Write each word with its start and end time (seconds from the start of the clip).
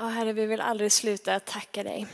Ja, 0.00 0.06
Herre, 0.06 0.32
vi 0.32 0.46
vill 0.46 0.60
aldrig 0.60 0.92
sluta 0.92 1.40
tacka 1.40 1.82
dig. 1.82 2.06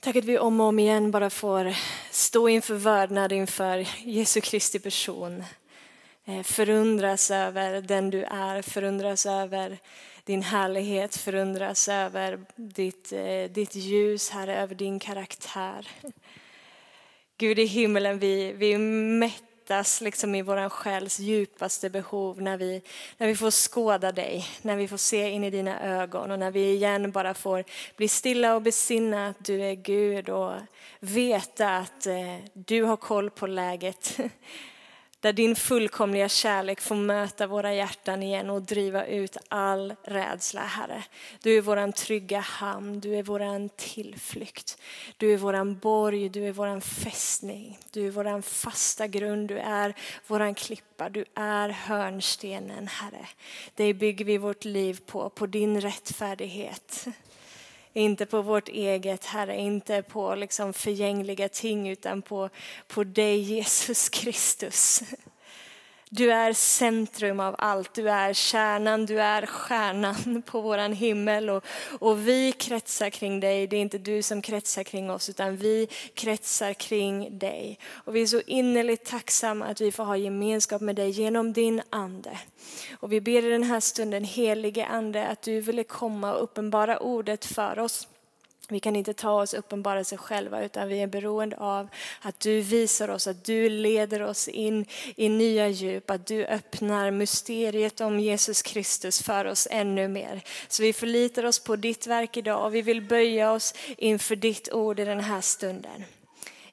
Tack 0.00 0.16
att 0.16 0.24
vi 0.24 0.38
om 0.38 0.60
och 0.60 0.66
om 0.66 0.78
igen 0.78 1.10
bara 1.10 1.30
får 1.30 1.74
stå 2.10 2.48
inför 2.48 2.74
vördnad 2.74 3.32
inför 3.32 3.86
Jesu 4.04 4.40
Kristi 4.40 4.78
person. 4.78 5.44
Eh, 6.24 6.42
förundras 6.42 7.30
över 7.30 7.80
den 7.80 8.10
du 8.10 8.24
är, 8.24 8.62
förundras 8.62 9.26
över 9.26 9.78
din 10.24 10.42
härlighet, 10.42 11.16
förundras 11.16 11.88
över 11.88 12.44
ditt, 12.56 13.12
eh, 13.12 13.50
ditt 13.50 13.74
ljus, 13.74 14.30
Herre, 14.30 14.56
över 14.56 14.74
din 14.74 14.98
karaktär. 14.98 15.88
Gud 17.38 17.58
i 17.58 17.64
himmelen, 17.64 18.18
vi, 18.18 18.52
vi 18.52 18.72
är 18.72 18.78
mätta 18.78 19.53
mättas 19.64 20.00
liksom 20.00 20.34
i 20.34 20.42
vår 20.42 20.68
själs 20.68 21.18
djupaste 21.18 21.90
behov 21.90 22.42
när 22.42 22.56
vi, 22.56 22.82
när 23.18 23.26
vi 23.26 23.36
får 23.36 23.50
skåda 23.50 24.12
dig, 24.12 24.46
när 24.62 24.76
vi 24.76 24.88
får 24.88 24.96
se 24.96 25.30
in 25.30 25.44
i 25.44 25.50
dina 25.50 25.80
ögon 25.80 26.30
och 26.30 26.38
när 26.38 26.50
vi 26.50 26.72
igen 26.72 27.10
bara 27.10 27.34
får 27.34 27.64
bli 27.96 28.08
stilla 28.08 28.54
och 28.54 28.62
besinna 28.62 29.28
att 29.28 29.44
du 29.44 29.62
är 29.62 29.74
Gud 29.74 30.28
och 30.28 30.52
veta 31.00 31.76
att 31.76 32.06
eh, 32.06 32.36
du 32.52 32.82
har 32.82 32.96
koll 32.96 33.30
på 33.30 33.46
läget. 33.46 34.16
Där 35.24 35.32
din 35.32 35.56
fullkomliga 35.56 36.28
kärlek 36.28 36.80
får 36.80 36.94
möta 36.94 37.46
våra 37.46 37.74
hjärtan 37.74 38.22
igen 38.22 38.50
och 38.50 38.62
driva 38.62 39.06
ut 39.06 39.36
all 39.48 39.94
rädsla, 40.02 40.60
Herre. 40.60 41.04
Du 41.42 41.56
är 41.56 41.60
våran 41.60 41.92
trygga 41.92 42.40
hamn, 42.40 43.00
du 43.00 43.16
är 43.16 43.22
våran 43.22 43.68
tillflykt. 43.68 44.78
Du 45.16 45.32
är 45.32 45.36
våran 45.36 45.78
borg, 45.78 46.28
du 46.28 46.48
är 46.48 46.52
våran 46.52 46.80
fästning. 46.80 47.78
Du 47.92 48.06
är 48.06 48.10
våran 48.10 48.42
fasta 48.42 49.06
grund, 49.06 49.48
du 49.48 49.58
är 49.58 49.94
våran 50.26 50.54
klippa, 50.54 51.08
du 51.08 51.24
är 51.34 51.68
hörnstenen, 51.68 52.88
Herre. 52.88 53.28
Det 53.74 53.94
bygger 53.94 54.24
vi 54.24 54.38
vårt 54.38 54.64
liv 54.64 55.00
på, 55.06 55.30
på 55.30 55.46
din 55.46 55.80
rättfärdighet. 55.80 57.06
Inte 57.96 58.26
på 58.26 58.42
vårt 58.42 58.68
eget, 58.68 59.24
Herre, 59.24 59.60
inte 59.60 60.02
på 60.02 60.34
liksom 60.34 60.72
förgängliga 60.72 61.48
ting 61.48 61.88
utan 61.88 62.22
på, 62.22 62.50
på 62.88 63.04
dig 63.04 63.38
Jesus 63.38 64.08
Kristus. 64.08 65.02
Du 66.16 66.32
är 66.32 66.52
centrum 66.52 67.40
av 67.40 67.54
allt, 67.58 67.94
du 67.94 68.10
är 68.10 68.32
kärnan, 68.32 69.06
du 69.06 69.20
är 69.20 69.46
stjärnan 69.46 70.42
på 70.46 70.60
våran 70.60 70.92
himmel 70.92 71.50
och, 71.50 71.64
och 71.98 72.28
vi 72.28 72.52
kretsar 72.52 73.10
kring 73.10 73.40
dig. 73.40 73.66
Det 73.66 73.76
är 73.76 73.80
inte 73.80 73.98
du 73.98 74.22
som 74.22 74.42
kretsar 74.42 74.82
kring 74.82 75.10
oss 75.10 75.28
utan 75.28 75.56
vi 75.56 75.88
kretsar 76.14 76.72
kring 76.72 77.38
dig. 77.38 77.78
Och 77.92 78.16
vi 78.16 78.22
är 78.22 78.26
så 78.26 78.40
innerligt 78.46 79.04
tacksamma 79.04 79.64
att 79.64 79.80
vi 79.80 79.92
får 79.92 80.04
ha 80.04 80.16
gemenskap 80.16 80.80
med 80.80 80.96
dig 80.96 81.10
genom 81.10 81.52
din 81.52 81.82
ande. 81.90 82.38
Och 83.00 83.12
vi 83.12 83.20
ber 83.20 83.46
i 83.46 83.50
den 83.50 83.62
här 83.62 83.80
stunden, 83.80 84.24
helige 84.24 84.86
ande, 84.86 85.26
att 85.26 85.42
du 85.42 85.60
ville 85.60 85.84
komma 85.84 86.34
och 86.34 86.42
uppenbara 86.42 86.98
ordet 86.98 87.44
för 87.44 87.78
oss. 87.78 88.08
Vi 88.68 88.80
kan 88.80 88.96
inte 88.96 89.14
ta 89.14 89.42
oss 89.42 89.54
uppenbarelse 89.54 90.16
själva 90.16 90.64
utan 90.64 90.88
vi 90.88 91.02
är 91.02 91.06
beroende 91.06 91.56
av 91.56 91.88
att 92.20 92.40
du 92.40 92.60
visar 92.60 93.10
oss, 93.10 93.26
att 93.26 93.44
du 93.44 93.68
leder 93.68 94.22
oss 94.22 94.48
in 94.48 94.86
i 95.16 95.28
nya 95.28 95.68
djup, 95.68 96.10
att 96.10 96.26
du 96.26 96.44
öppnar 96.44 97.10
mysteriet 97.10 98.00
om 98.00 98.20
Jesus 98.20 98.62
Kristus 98.62 99.22
för 99.22 99.44
oss 99.44 99.68
ännu 99.70 100.08
mer. 100.08 100.42
Så 100.68 100.82
vi 100.82 100.92
förlitar 100.92 101.44
oss 101.44 101.58
på 101.58 101.76
ditt 101.76 102.06
verk 102.06 102.36
idag 102.36 102.64
och 102.64 102.74
vi 102.74 102.82
vill 102.82 103.02
böja 103.02 103.52
oss 103.52 103.74
inför 103.98 104.36
ditt 104.36 104.72
ord 104.72 105.00
i 105.00 105.04
den 105.04 105.20
här 105.20 105.40
stunden. 105.40 106.04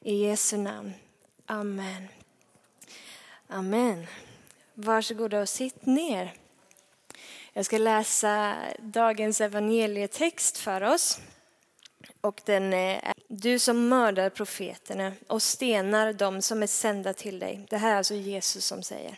I 0.02 0.26
Jesu 0.26 0.58
namn. 0.58 0.94
Amen. 1.46 2.08
Amen. 3.48 4.08
Varsågoda 4.74 5.42
och 5.42 5.50
sitt 5.50 5.86
ner. 5.86 6.34
Jag 7.54 7.66
ska 7.66 7.78
läsa 7.78 8.56
dagens 8.80 9.42
evangelietext 9.42 10.58
för 10.58 10.82
oss. 10.82 11.20
Och 12.22 12.42
den 12.46 12.74
är, 12.74 13.14
du 13.28 13.60
som 13.60 13.90
mördar 13.90 14.30
profeterna 14.30 15.14
och 15.28 15.42
stenar 15.42 16.14
dem 16.14 16.42
som 16.42 16.64
är 16.64 16.68
sända 16.68 17.14
till 17.14 17.40
dig. 17.40 17.66
Det 17.70 17.78
här 17.78 17.92
är 17.92 17.98
alltså 17.98 18.16
Jesus 18.16 18.66
som 18.66 18.84
säger. 18.84 19.18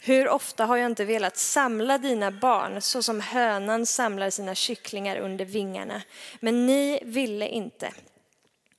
Hur 0.00 0.28
ofta 0.28 0.64
har 0.64 0.76
jag 0.76 0.90
inte 0.90 1.04
velat 1.04 1.36
samla 1.36 1.98
dina 1.98 2.30
barn 2.30 2.80
så 2.80 3.02
som 3.02 3.20
hönan 3.20 3.86
samlar 3.86 4.30
sina 4.30 4.54
kycklingar 4.54 5.16
under 5.16 5.44
vingarna. 5.44 6.02
Men 6.40 6.66
ni 6.66 7.00
ville 7.04 7.48
inte. 7.48 7.92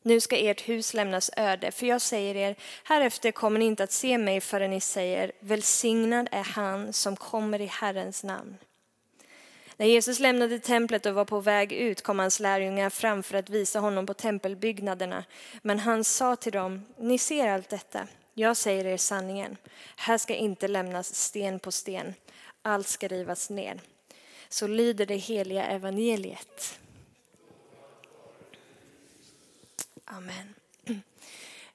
Nu 0.02 0.20
ska 0.20 0.38
ert 0.38 0.70
hus 0.70 0.94
lämnas 0.94 1.32
öde, 1.38 1.72
för 1.72 1.86
jag 1.86 2.02
säger 2.02 2.36
er, 2.36 2.56
härefter 2.84 3.32
kommer 3.32 3.60
ni 3.60 3.66
inte 3.66 3.84
att 3.84 3.92
se 3.92 4.18
mig 4.18 4.42
förrän 4.42 4.70
ni 4.70 4.82
säger, 4.82 5.32
välsignad 5.40 6.30
är 6.32 6.44
han 6.44 6.94
som 6.94 7.16
kommer 7.16 7.62
i 7.62 7.66
Herrens 7.66 8.24
namn. 8.24 8.58
När 9.84 9.90
Jesus 9.90 10.20
lämnade 10.20 10.60
templet 10.60 11.06
och 11.06 11.14
var 11.14 11.26
på 11.26 11.40
väg 11.40 11.72
ut 11.72 12.02
kom 12.02 12.20
hans 12.20 12.40
lärjungar 12.40 12.90
fram 12.90 13.24
för 13.24 13.38
att 13.38 13.50
visa 13.50 13.80
honom 13.80 14.06
på 14.06 14.14
tempelbyggnaderna. 14.14 15.24
Men 15.62 15.80
han 15.80 16.04
sa 16.04 16.36
till 16.36 16.52
dem, 16.52 16.86
ni 16.98 17.18
ser 17.18 17.50
allt 17.50 17.70
detta. 17.70 18.08
Jag 18.34 18.58
säger 18.58 18.86
er 18.86 18.98
sanningen. 18.98 19.58
Här 19.96 20.18
ska 20.18 20.36
inte 20.36 20.68
lämnas 20.68 21.16
sten 21.16 21.60
på 21.60 21.72
sten. 21.72 22.14
Allt 22.62 22.88
ska 22.88 23.08
rivas 23.08 23.50
ner. 23.50 23.82
Så 24.50 24.68
lyder 24.68 25.06
det 25.06 25.16
heliga 25.16 25.66
evangeliet. 25.66 26.80
Amen. 30.06 30.54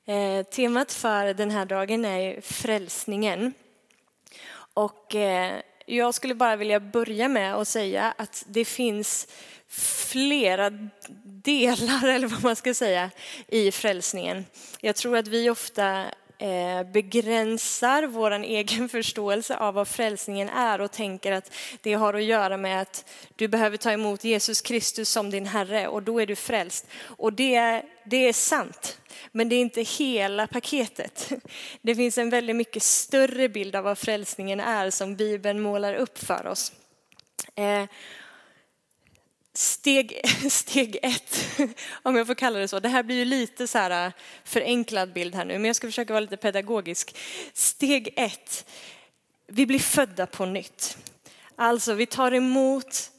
Eh, 0.04 0.42
temat 0.42 0.92
för 0.92 1.34
den 1.34 1.50
här 1.50 1.64
dagen 1.64 2.04
är 2.04 2.41
frälsningen. 2.41 3.54
Och 4.74 5.14
eh, 5.14 5.60
jag 5.88 6.15
skulle 6.15 6.34
bara 6.34 6.56
vilja 6.56 6.81
börja 6.81 7.28
med 7.28 7.54
att 7.54 7.69
säga 7.69 8.15
att 8.19 8.44
det 8.49 8.65
finns 8.65 9.26
flera 9.69 10.71
delar, 11.25 12.09
eller 12.15 12.26
vad 12.26 12.43
man 12.43 12.56
ska 12.56 12.75
säga, 12.75 13.10
i 13.49 13.72
frälsningen. 13.72 14.44
Jag 14.81 14.97
tror 14.97 15.16
att 15.16 15.28
vi 15.28 15.50
ofta 15.50 16.04
eh, 16.38 16.82
begränsar 16.93 18.06
vår 18.06 18.31
egen 18.44 18.88
förståelse 18.88 19.56
av 19.56 19.75
vad 19.75 19.88
frälsningen 19.88 20.48
är 20.48 20.81
och 20.81 20.93
tänker 20.93 21.32
att 21.32 21.53
det 21.82 21.93
har 21.93 22.15
att 22.15 22.25
göra 22.25 22.56
med 22.56 22.81
att 22.81 23.04
du 23.37 23.48
behöver 23.48 23.77
ta 23.77 23.93
emot 23.93 24.25
Jesus 24.25 24.60
Kristus 24.60 25.10
som 25.10 25.31
din 25.31 25.47
Herre 25.47 25.88
och 25.88 26.03
då 26.03 26.21
är 26.21 26.27
du 26.27 26.37
frälst. 26.37 26.87
Och 27.00 27.32
det, 27.32 27.82
det 28.04 28.28
är 28.28 28.32
sant. 28.32 28.98
Men 29.32 29.48
det 29.48 29.56
är 29.56 29.60
inte 29.60 29.82
hela 29.82 30.46
paketet. 30.46 31.32
Det 31.82 31.94
finns 31.94 32.18
en 32.18 32.30
väldigt 32.30 32.56
mycket 32.56 32.82
större 32.82 33.48
bild 33.48 33.76
av 33.76 33.84
vad 33.84 33.98
frälsningen 33.98 34.60
är 34.60 34.90
som 34.90 35.16
Bibeln 35.16 35.60
målar 35.60 35.94
upp 35.94 36.18
för 36.18 36.46
oss. 36.46 36.72
Eh, 37.54 37.84
steg, 39.54 40.20
steg 40.50 40.98
ett, 41.02 41.46
om 42.02 42.16
jag 42.16 42.26
får 42.26 42.34
kalla 42.34 42.58
det 42.58 42.68
så. 42.68 42.80
Det 42.80 42.88
här 42.88 43.02
blir 43.02 43.16
ju 43.16 43.24
lite 43.24 43.66
så 43.66 43.78
här 43.78 44.06
eh, 44.06 44.12
förenklad 44.44 45.12
bild 45.12 45.34
här 45.34 45.44
nu, 45.44 45.52
men 45.52 45.64
jag 45.64 45.76
ska 45.76 45.86
försöka 45.86 46.12
vara 46.12 46.20
lite 46.20 46.36
pedagogisk. 46.36 47.16
Steg 47.52 48.14
ett, 48.16 48.66
vi 49.46 49.66
blir 49.66 49.78
födda 49.78 50.26
på 50.26 50.46
nytt. 50.46 50.98
Alltså 51.56 51.94
vi 51.94 52.06
tar 52.06 52.32
emot 52.32 53.10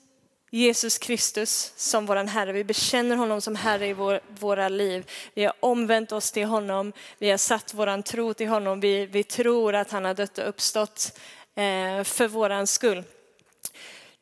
Jesus 0.49 0.97
Kristus 0.97 1.73
som 1.75 2.05
vår 2.05 2.15
Herre. 2.15 2.51
Vi 2.51 2.63
bekänner 2.63 3.15
honom 3.15 3.41
som 3.41 3.55
Herre 3.55 3.87
i 3.87 3.93
vår, 3.93 4.19
våra 4.39 4.69
liv. 4.69 5.11
Vi 5.33 5.43
har 5.43 5.53
omvänt 5.59 6.11
oss 6.11 6.31
till 6.31 6.45
honom. 6.45 6.93
Vi 7.17 7.29
har 7.29 7.37
satt 7.37 7.73
vår 7.73 8.01
tro 8.01 8.33
till 8.33 8.47
honom. 8.47 8.79
Vi, 8.79 9.05
vi 9.05 9.23
tror 9.23 9.75
att 9.75 9.91
han 9.91 10.05
har 10.05 10.13
dött 10.13 10.37
och 10.37 10.49
uppstått 10.49 11.19
eh, 11.55 12.03
för 12.03 12.27
vår 12.27 12.65
skull. 12.65 13.03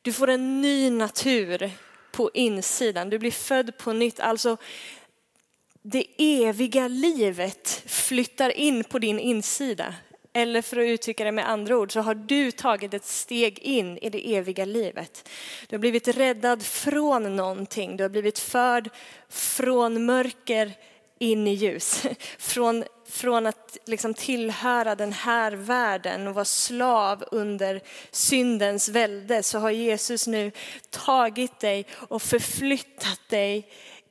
Du 0.01 0.13
får 0.13 0.29
en 0.29 0.61
ny 0.61 0.89
natur 0.89 1.71
på 2.11 2.31
insidan. 2.33 3.09
Du 3.09 3.19
blir 3.19 3.31
född 3.31 3.77
på 3.77 3.93
nytt. 3.93 4.19
Alltså 4.19 4.57
det 5.81 6.05
eviga 6.17 6.87
livet 6.87 7.83
flyttar 7.85 8.49
in 8.49 8.83
på 8.83 8.99
din 8.99 9.19
insida. 9.19 9.93
Eller 10.37 10.61
för 10.61 10.77
att 10.77 10.87
uttrycka 10.87 11.23
det 11.23 11.31
med 11.31 11.49
andra 11.49 11.77
ord 11.77 11.93
så 11.93 11.99
har 11.99 12.15
du 12.15 12.51
tagit 12.51 12.93
ett 12.93 13.05
steg 13.05 13.59
in 13.59 13.97
i 13.97 14.09
det 14.09 14.35
eviga 14.35 14.65
livet. 14.65 15.29
Du 15.67 15.75
har 15.75 15.79
blivit 15.79 16.07
räddad 16.07 16.63
från 16.63 17.35
någonting. 17.35 17.97
Du 17.97 18.03
har 18.03 18.09
blivit 18.09 18.39
förd 18.39 18.89
från 19.29 20.05
mörker 20.05 20.71
in 21.19 21.47
i 21.47 21.53
ljus. 21.53 22.03
Från, 22.37 22.83
från 23.09 23.45
att 23.45 23.77
liksom 23.85 24.13
tillhöra 24.13 24.95
den 24.95 25.13
här 25.13 25.51
världen 25.51 26.27
och 26.27 26.33
vara 26.35 26.45
slav 26.45 27.23
under 27.31 27.81
syndens 28.11 28.89
välde 28.89 29.43
så 29.43 29.59
har 29.59 29.71
Jesus 29.71 30.27
nu 30.27 30.51
tagit 30.89 31.59
dig 31.59 31.85
och 31.93 32.21
förflyttat 32.21 33.21
dig 33.29 33.67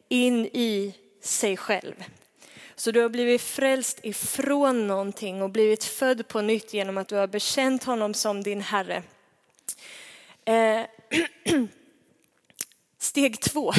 in 0.09 0.47
i 0.47 0.95
sig 1.21 1.57
själv. 1.57 1.95
Så 2.77 2.91
du 2.91 3.01
har 3.01 3.09
blivit 3.09 3.43
frälst 3.43 3.99
ifrån 4.03 4.87
någonting 4.87 5.43
och 5.43 5.51
blivit 5.51 5.85
född 5.85 6.29
på 6.29 6.41
nytt 6.41 6.75
genom 6.75 6.99
att 6.99 7.09
du 7.09 7.17
har 7.17 7.27
bekänt 7.27 7.85
honom 7.85 8.15
som 8.15 8.43
din 8.43 8.61
Herre. 8.61 9.03
Eh, 10.45 10.83
steg 12.99 13.41
två. 13.41 13.73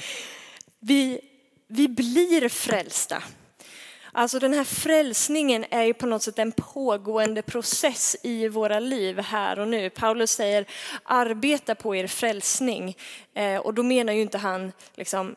Vi, 0.80 1.20
vi 1.66 1.88
blir 1.88 2.48
frälsta. 2.48 3.22
Alltså 4.12 4.38
den 4.38 4.54
här 4.54 4.64
frälsningen 4.64 5.64
är 5.70 5.82
ju 5.82 5.94
på 5.94 6.06
något 6.06 6.22
sätt 6.22 6.38
en 6.38 6.52
pågående 6.52 7.42
process 7.42 8.16
i 8.22 8.48
våra 8.48 8.80
liv 8.80 9.18
här 9.18 9.58
och 9.58 9.68
nu. 9.68 9.90
Paulus 9.90 10.30
säger 10.30 10.66
arbeta 11.02 11.74
på 11.74 11.96
er 11.96 12.06
frälsning. 12.06 12.96
Eh, 13.34 13.56
och 13.56 13.74
då 13.74 13.82
menar 13.82 14.12
ju 14.12 14.20
inte 14.20 14.38
han 14.38 14.72
liksom 14.94 15.36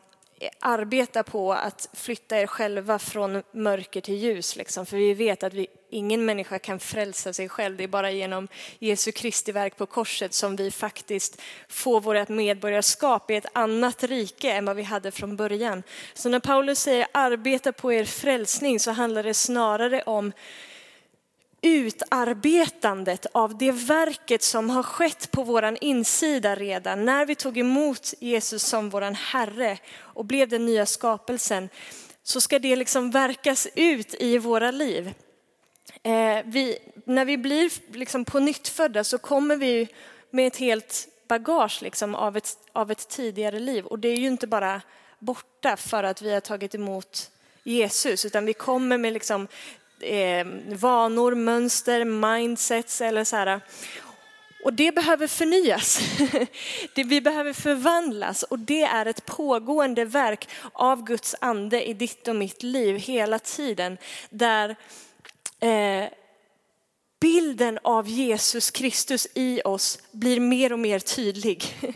arbeta 0.58 1.22
på 1.22 1.52
att 1.52 1.88
flytta 1.92 2.40
er 2.40 2.46
själva 2.46 2.98
från 2.98 3.42
mörker 3.52 4.00
till 4.00 4.14
ljus. 4.14 4.56
Liksom. 4.56 4.86
För 4.86 4.96
vi 4.96 5.14
vet 5.14 5.42
att 5.42 5.54
vi, 5.54 5.66
ingen 5.90 6.24
människa 6.24 6.58
kan 6.58 6.80
frälsa 6.80 7.32
sig 7.32 7.48
själv. 7.48 7.76
Det 7.76 7.84
är 7.84 7.88
bara 7.88 8.10
genom 8.10 8.48
Jesu 8.78 9.12
Kristi 9.12 9.52
verk 9.52 9.76
på 9.76 9.86
korset 9.86 10.34
som 10.34 10.56
vi 10.56 10.70
faktiskt 10.70 11.40
får 11.68 12.00
vårt 12.00 12.28
medborgarskap 12.28 13.30
i 13.30 13.36
ett 13.36 13.46
annat 13.52 14.02
rike 14.02 14.52
än 14.52 14.64
vad 14.64 14.76
vi 14.76 14.82
hade 14.82 15.10
från 15.10 15.36
början. 15.36 15.82
Så 16.14 16.28
när 16.28 16.40
Paulus 16.40 16.78
säger 16.78 17.06
arbeta 17.12 17.72
på 17.72 17.92
er 17.92 18.04
frälsning 18.04 18.80
så 18.80 18.90
handlar 18.90 19.22
det 19.22 19.34
snarare 19.34 20.02
om 20.02 20.32
utarbetandet 21.62 23.26
av 23.32 23.58
det 23.58 23.72
verket 23.72 24.42
som 24.42 24.70
har 24.70 24.82
skett 24.82 25.30
på 25.30 25.42
våran 25.42 25.76
insida 25.80 26.54
redan 26.56 27.04
när 27.04 27.26
vi 27.26 27.34
tog 27.34 27.58
emot 27.58 28.14
Jesus 28.18 28.62
som 28.62 28.90
våran 28.90 29.14
Herre 29.14 29.78
och 29.96 30.24
blev 30.24 30.48
den 30.48 30.66
nya 30.66 30.86
skapelsen 30.86 31.68
så 32.22 32.40
ska 32.40 32.58
det 32.58 32.76
liksom 32.76 33.10
verkas 33.10 33.68
ut 33.74 34.14
i 34.14 34.38
våra 34.38 34.70
liv. 34.70 35.14
Eh, 36.02 36.38
vi, 36.44 36.78
när 37.04 37.24
vi 37.24 37.38
blir 37.38 37.72
liksom 37.96 38.24
på 38.24 38.40
nytt 38.40 38.68
födda 38.68 39.04
så 39.04 39.18
kommer 39.18 39.56
vi 39.56 39.88
med 40.30 40.46
ett 40.46 40.56
helt 40.56 41.08
bagage 41.28 41.82
liksom 41.82 42.14
av, 42.14 42.36
ett, 42.36 42.58
av 42.72 42.90
ett 42.90 43.08
tidigare 43.08 43.58
liv 43.58 43.86
och 43.86 43.98
det 43.98 44.08
är 44.08 44.16
ju 44.16 44.26
inte 44.26 44.46
bara 44.46 44.82
borta 45.18 45.76
för 45.76 46.04
att 46.04 46.22
vi 46.22 46.32
har 46.32 46.40
tagit 46.40 46.74
emot 46.74 47.30
Jesus, 47.64 48.24
utan 48.24 48.46
vi 48.46 48.52
kommer 48.52 48.98
med 48.98 49.12
liksom 49.12 49.48
eh, 50.02 50.46
vanor, 50.68 51.34
mönster, 51.34 52.04
mindsets 52.04 53.00
eller 53.00 53.24
så 53.24 53.36
här. 53.36 53.60
Och 54.64 54.72
det 54.72 54.92
behöver 54.92 55.26
förnyas. 55.26 56.00
vi 56.94 57.20
behöver 57.20 57.52
förvandlas 57.52 58.42
och 58.42 58.58
det 58.58 58.82
är 58.82 59.06
ett 59.06 59.26
pågående 59.26 60.04
verk 60.04 60.48
av 60.72 61.04
Guds 61.04 61.34
ande 61.40 61.88
i 61.88 61.94
ditt 61.94 62.28
och 62.28 62.36
mitt 62.36 62.62
liv 62.62 62.96
hela 62.96 63.38
tiden. 63.38 63.98
Där 64.30 64.76
eh, 65.60 66.08
bilden 67.20 67.78
av 67.82 68.08
Jesus 68.08 68.70
Kristus 68.70 69.28
i 69.34 69.62
oss 69.64 69.98
blir 70.10 70.40
mer 70.40 70.72
och 70.72 70.78
mer 70.78 70.98
tydlig. 70.98 71.64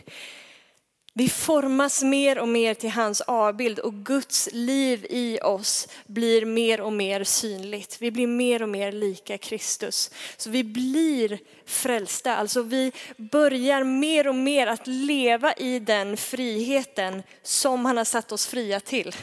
Vi 1.18 1.28
formas 1.28 2.02
mer 2.02 2.38
och 2.38 2.48
mer 2.48 2.74
till 2.74 2.90
hans 2.90 3.20
avbild 3.20 3.78
och 3.78 3.94
Guds 3.94 4.48
liv 4.52 5.06
i 5.10 5.38
oss 5.42 5.88
blir 6.06 6.44
mer 6.44 6.80
och 6.80 6.92
mer 6.92 7.24
synligt. 7.24 7.96
Vi 8.02 8.10
blir 8.10 8.26
mer 8.26 8.62
och 8.62 8.68
mer 8.68 8.92
lika 8.92 9.38
Kristus. 9.38 10.10
Så 10.36 10.50
vi 10.50 10.64
blir 10.64 11.38
frälsta, 11.66 12.36
alltså 12.36 12.62
vi 12.62 12.92
börjar 13.16 13.84
mer 13.84 14.28
och 14.28 14.34
mer 14.34 14.66
att 14.66 14.86
leva 14.86 15.52
i 15.52 15.78
den 15.78 16.16
friheten 16.16 17.22
som 17.42 17.84
han 17.84 17.96
har 17.96 18.04
satt 18.04 18.32
oss 18.32 18.46
fria 18.46 18.80
till. 18.80 19.14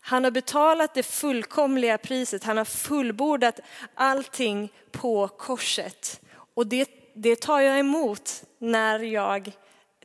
Han 0.00 0.24
har 0.24 0.30
betalat 0.30 0.94
det 0.94 1.02
fullkomliga 1.02 1.98
priset, 1.98 2.44
han 2.44 2.56
har 2.56 2.64
fullbordat 2.64 3.60
allting 3.94 4.72
på 4.92 5.28
korset. 5.28 6.20
Och 6.54 6.66
det, 6.66 6.90
det 7.14 7.40
tar 7.40 7.60
jag 7.60 7.78
emot 7.78 8.44
när 8.58 8.98
jag 9.00 9.52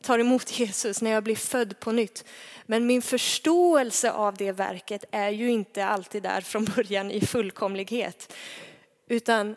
tar 0.01 0.19
emot 0.19 0.59
Jesus 0.59 1.01
när 1.01 1.11
jag 1.11 1.23
blir 1.23 1.35
född 1.35 1.79
på 1.79 1.91
nytt. 1.91 2.25
Men 2.65 2.87
min 2.87 3.01
förståelse 3.01 4.11
av 4.11 4.37
det 4.37 4.51
verket 4.51 5.05
är 5.11 5.29
ju 5.29 5.51
inte 5.51 5.85
alltid 5.85 6.23
där 6.23 6.41
från 6.41 6.65
början 6.65 7.11
i 7.11 7.21
fullkomlighet. 7.21 8.33
Utan 9.07 9.55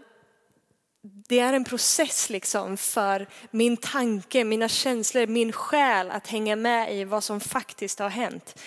det 1.03 1.39
är 1.39 1.53
en 1.53 1.65
process 1.65 2.31
liksom 2.31 2.77
för 2.77 3.27
min 3.51 3.77
tanke, 3.77 4.45
mina 4.45 4.69
känslor, 4.69 5.27
min 5.27 5.53
själ 5.53 6.11
att 6.11 6.27
hänga 6.27 6.57
med 6.57 6.95
i 6.95 7.05
vad 7.05 7.25
som 7.25 7.41
faktiskt 7.41 7.99
har 7.99 8.09
hänt. 8.09 8.63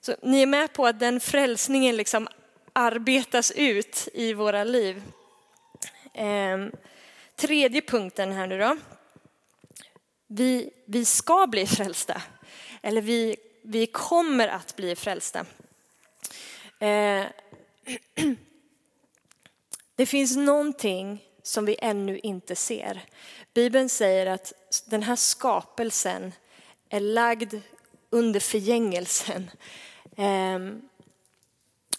Så 0.00 0.14
ni 0.22 0.42
är 0.42 0.46
med 0.46 0.72
på 0.72 0.86
att 0.86 1.00
den 1.00 1.20
frälsningen 1.20 1.96
liksom 1.96 2.28
arbetas 2.72 3.50
ut 3.50 4.08
i 4.14 4.34
våra 4.34 4.64
liv. 4.64 5.02
Ehm, 6.14 6.72
tredje 7.36 7.80
punkten 7.80 8.32
här 8.32 8.46
nu 8.46 8.58
då 8.58 8.76
vi, 10.32 10.70
vi 10.84 11.04
ska 11.04 11.46
bli 11.46 11.66
frälsta. 11.66 12.22
Eller 12.82 13.00
vi, 13.00 13.36
vi 13.62 13.86
kommer 13.86 14.48
att 14.48 14.76
bli 14.76 14.96
frälsta. 14.96 15.46
Eh, 16.78 17.24
det 19.96 20.06
finns 20.06 20.36
någonting 20.36 21.24
som 21.42 21.64
vi 21.64 21.76
ännu 21.82 22.18
inte 22.18 22.56
ser. 22.56 23.04
Bibeln 23.54 23.88
säger 23.88 24.26
att 24.26 24.52
den 24.86 25.02
här 25.02 25.16
skapelsen 25.16 26.32
är 26.88 27.00
lagd 27.00 27.54
under 28.10 28.40
förgängelsen. 28.40 29.50
Ehm, 30.16 30.88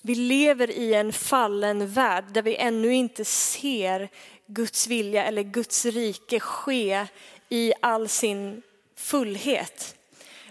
vi 0.02 0.16
lever 0.16 0.72
i 0.72 0.94
en 0.94 1.14
fallen 1.14 1.88
värld 1.88 2.26
där 2.34 2.42
vi 2.42 2.56
ännu 2.56 2.94
inte 2.94 3.26
ser 3.26 4.10
Guds 4.46 4.88
vilja 4.88 5.26
eller 5.26 5.44
Guds 5.44 5.86
rike 5.86 6.40
ske 6.40 7.08
i 7.52 7.74
all 7.82 8.08
sin 8.08 8.62
fullhet. 8.96 9.96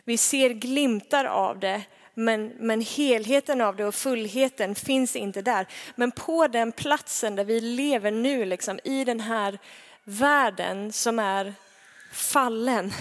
Vi 0.04 0.16
ser 0.16 0.50
glimtar 0.50 1.24
av 1.24 1.58
det, 1.58 1.82
men, 2.14 2.52
men 2.58 2.80
helheten 2.80 3.60
av 3.60 3.76
det 3.76 3.84
och 3.84 3.94
fullheten 3.94 4.74
finns 4.74 5.16
inte 5.16 5.42
där. 5.42 5.66
Men 5.94 6.10
på 6.10 6.48
den 6.48 6.72
platsen 6.72 7.36
där 7.36 7.44
vi 7.44 7.60
lever 7.60 8.10
nu, 8.10 8.44
liksom, 8.44 8.80
i 8.84 9.04
den 9.04 9.20
här 9.20 9.58
världen 10.04 10.92
som 10.92 11.18
är 11.18 11.54
fallen, 12.12 12.92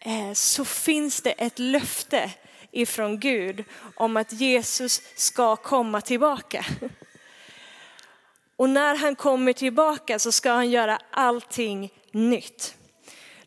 eh, 0.00 0.32
så 0.32 0.64
finns 0.64 1.22
det 1.22 1.32
ett 1.32 1.58
löfte 1.58 2.30
ifrån 2.70 3.20
Gud 3.20 3.64
om 3.94 4.16
att 4.16 4.32
Jesus 4.32 5.02
ska 5.16 5.56
komma 5.56 6.00
tillbaka. 6.00 6.64
Och 8.56 8.70
när 8.70 8.94
han 8.94 9.16
kommer 9.16 9.52
tillbaka 9.52 10.18
så 10.18 10.32
ska 10.32 10.50
han 10.50 10.70
göra 10.70 10.98
allting 11.10 11.92
nytt. 12.12 12.76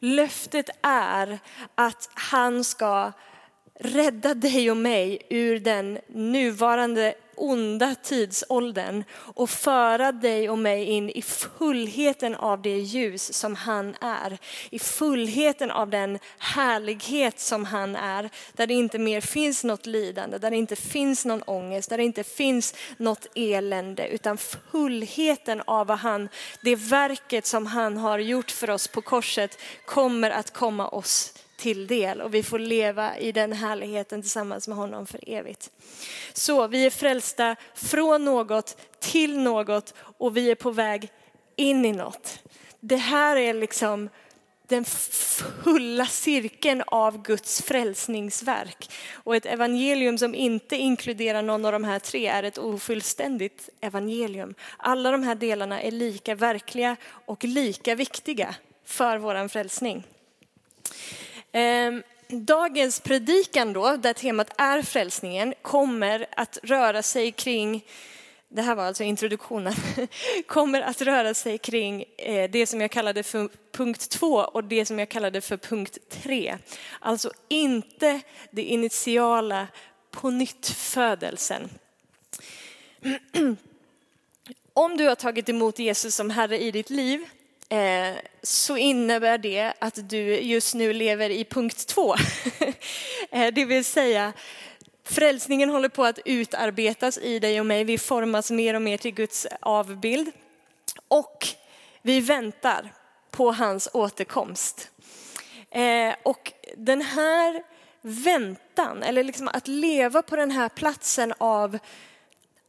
Löftet 0.05 0.69
är 0.81 1.39
att 1.75 2.09
han 2.13 2.63
ska 2.63 3.11
rädda 3.79 4.33
dig 4.33 4.71
och 4.71 4.77
mig 4.77 5.21
ur 5.29 5.59
den 5.59 5.99
nuvarande 6.07 7.15
onda 7.35 7.95
tidsåldern 8.03 9.03
och 9.13 9.49
föra 9.49 10.11
dig 10.11 10.49
och 10.49 10.57
mig 10.57 10.83
in 10.83 11.09
i 11.09 11.21
fullheten 11.21 12.35
av 12.35 12.61
det 12.61 12.77
ljus 12.77 13.33
som 13.33 13.55
han 13.55 13.95
är. 14.01 14.37
I 14.69 14.79
fullheten 14.79 15.71
av 15.71 15.89
den 15.89 16.19
härlighet 16.37 17.39
som 17.39 17.65
han 17.65 17.95
är. 17.95 18.29
Där 18.53 18.67
det 18.67 18.73
inte 18.73 18.99
mer 18.99 19.21
finns 19.21 19.63
något 19.63 19.85
lidande, 19.85 20.37
där 20.37 20.49
det 20.49 20.57
inte 20.57 20.75
finns 20.75 21.25
någon 21.25 21.43
ångest, 21.43 21.89
där 21.89 21.97
det 21.97 22.03
inte 22.03 22.23
finns 22.23 22.75
något 22.97 23.27
elände. 23.35 24.07
Utan 24.07 24.37
fullheten 24.37 25.61
av 25.65 25.87
vad 25.87 25.97
han, 25.97 26.29
det 26.61 26.75
verket 26.75 27.45
som 27.45 27.65
han 27.65 27.97
har 27.97 28.19
gjort 28.19 28.51
för 28.51 28.69
oss 28.69 28.87
på 28.87 29.01
korset 29.01 29.59
kommer 29.85 30.31
att 30.31 30.53
komma 30.53 30.87
oss 30.87 31.33
till 31.63 31.87
del 31.87 32.21
och 32.21 32.33
vi 32.33 32.43
får 32.43 32.59
leva 32.59 33.17
i 33.17 33.31
den 33.31 33.53
härligheten 33.53 34.21
tillsammans 34.21 34.67
med 34.67 34.77
honom 34.77 35.07
för 35.07 35.19
evigt. 35.27 35.71
Så 36.33 36.67
vi 36.67 36.85
är 36.85 36.89
frälsta 36.89 37.55
från 37.75 38.25
något 38.25 38.77
till 38.99 39.39
något 39.39 39.93
och 39.97 40.37
vi 40.37 40.51
är 40.51 40.55
på 40.55 40.71
väg 40.71 41.09
in 41.55 41.85
i 41.85 41.91
något. 41.91 42.39
Det 42.79 42.95
här 42.95 43.35
är 43.35 43.53
liksom 43.53 44.09
den 44.67 44.85
fulla 44.85 46.05
cirkeln 46.05 46.83
av 46.87 47.21
Guds 47.21 47.61
frälsningsverk. 47.61 48.91
Och 49.13 49.35
ett 49.35 49.45
evangelium 49.45 50.17
som 50.17 50.35
inte 50.35 50.75
inkluderar 50.75 51.41
någon 51.41 51.65
av 51.65 51.71
de 51.71 51.83
här 51.83 51.99
tre 51.99 52.27
är 52.27 52.43
ett 52.43 52.57
ofullständigt 52.57 53.69
evangelium. 53.81 54.53
Alla 54.77 55.11
de 55.11 55.23
här 55.23 55.35
delarna 55.35 55.81
är 55.81 55.91
lika 55.91 56.35
verkliga 56.35 56.95
och 57.25 57.43
lika 57.43 57.95
viktiga 57.95 58.55
för 58.85 59.17
vår 59.17 59.47
frälsning. 59.47 60.03
Ehm, 61.55 62.03
dagens 62.27 62.99
predikan 62.99 63.73
då, 63.73 63.95
där 63.95 64.13
temat 64.13 64.51
är 64.57 64.81
frälsningen, 64.81 65.53
kommer 65.61 66.25
att 66.31 66.57
röra 66.63 67.03
sig 67.03 67.31
kring 67.31 67.85
det 68.53 68.61
här 68.61 68.75
var 68.75 68.83
alltså 68.83 69.03
introduktionen, 69.03 69.73
kommer 70.47 70.81
att 70.81 71.01
röra 71.01 71.33
sig 71.33 71.57
kring 71.57 72.05
eh, 72.17 72.49
det 72.51 72.67
som 72.67 72.81
jag 72.81 72.91
kallade 72.91 73.23
för 73.23 73.49
punkt 73.71 74.09
två 74.09 74.35
och 74.35 74.63
det 74.63 74.85
som 74.85 74.99
jag 74.99 75.09
kallade 75.09 75.41
för 75.41 75.57
punkt 75.57 75.97
tre. 76.09 76.57
Alltså 76.99 77.31
inte 77.47 78.21
det 78.51 78.61
initiala 78.61 79.67
på 80.11 80.29
nytt 80.29 80.67
födelsen. 80.67 81.69
Om 84.73 84.97
du 84.97 85.07
har 85.07 85.15
tagit 85.15 85.49
emot 85.49 85.79
Jesus 85.79 86.15
som 86.15 86.29
Herre 86.29 86.59
i 86.59 86.71
ditt 86.71 86.89
liv 86.89 87.25
Eh, 87.73 88.15
så 88.43 88.77
innebär 88.77 89.37
det 89.37 89.73
att 89.79 90.09
du 90.09 90.39
just 90.39 90.75
nu 90.75 90.93
lever 90.93 91.29
i 91.29 91.45
punkt 91.45 91.87
två. 91.87 92.15
Eh, 93.31 93.53
det 93.53 93.65
vill 93.65 93.85
säga, 93.85 94.33
Frälsningen 95.03 95.69
håller 95.69 95.89
på 95.89 96.05
att 96.05 96.19
utarbetas 96.25 97.17
i 97.17 97.39
dig 97.39 97.59
och 97.59 97.65
mig. 97.65 97.83
Vi 97.83 97.97
formas 97.97 98.51
mer 98.51 98.73
och 98.73 98.81
mer 98.81 98.97
till 98.97 99.13
Guds 99.13 99.47
avbild. 99.59 100.31
Och 101.07 101.47
vi 102.01 102.19
väntar 102.19 102.93
på 103.31 103.51
hans 103.51 103.89
återkomst. 103.93 104.91
Eh, 105.71 106.15
och 106.23 106.53
den 106.77 107.01
här 107.01 107.63
väntan, 108.01 109.03
eller 109.03 109.23
liksom 109.23 109.47
att 109.47 109.67
leva 109.67 110.21
på 110.21 110.35
den 110.35 110.51
här 110.51 110.69
platsen 110.69 111.33
av 111.37 111.79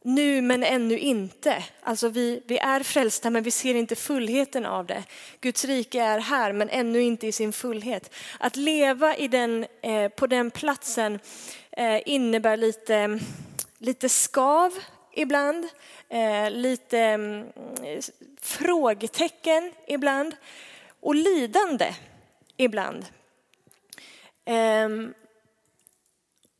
nu 0.05 0.41
men 0.41 0.63
ännu 0.63 0.97
inte. 0.99 1.63
Alltså 1.81 2.09
vi, 2.09 2.41
vi 2.45 2.57
är 2.57 2.83
frälsta 2.83 3.29
men 3.29 3.43
vi 3.43 3.51
ser 3.51 3.75
inte 3.75 3.95
fullheten 3.95 4.65
av 4.65 4.85
det. 4.85 5.03
Guds 5.41 5.65
rike 5.65 6.01
är 6.01 6.19
här 6.19 6.53
men 6.53 6.69
ännu 6.69 7.01
inte 7.01 7.27
i 7.27 7.31
sin 7.31 7.53
fullhet. 7.53 8.13
Att 8.39 8.55
leva 8.55 9.15
i 9.15 9.27
den, 9.27 9.65
eh, 9.81 10.09
på 10.09 10.27
den 10.27 10.51
platsen 10.51 11.19
eh, 11.71 12.01
innebär 12.05 12.57
lite, 12.57 13.19
lite 13.77 14.09
skav 14.09 14.73
ibland, 15.13 15.67
eh, 16.09 16.51
lite 16.51 16.99
mm, 16.99 17.45
frågetecken 18.41 19.73
ibland 19.87 20.35
och 20.99 21.15
lidande 21.15 21.95
ibland. 22.57 23.05
Ehm, 24.45 25.13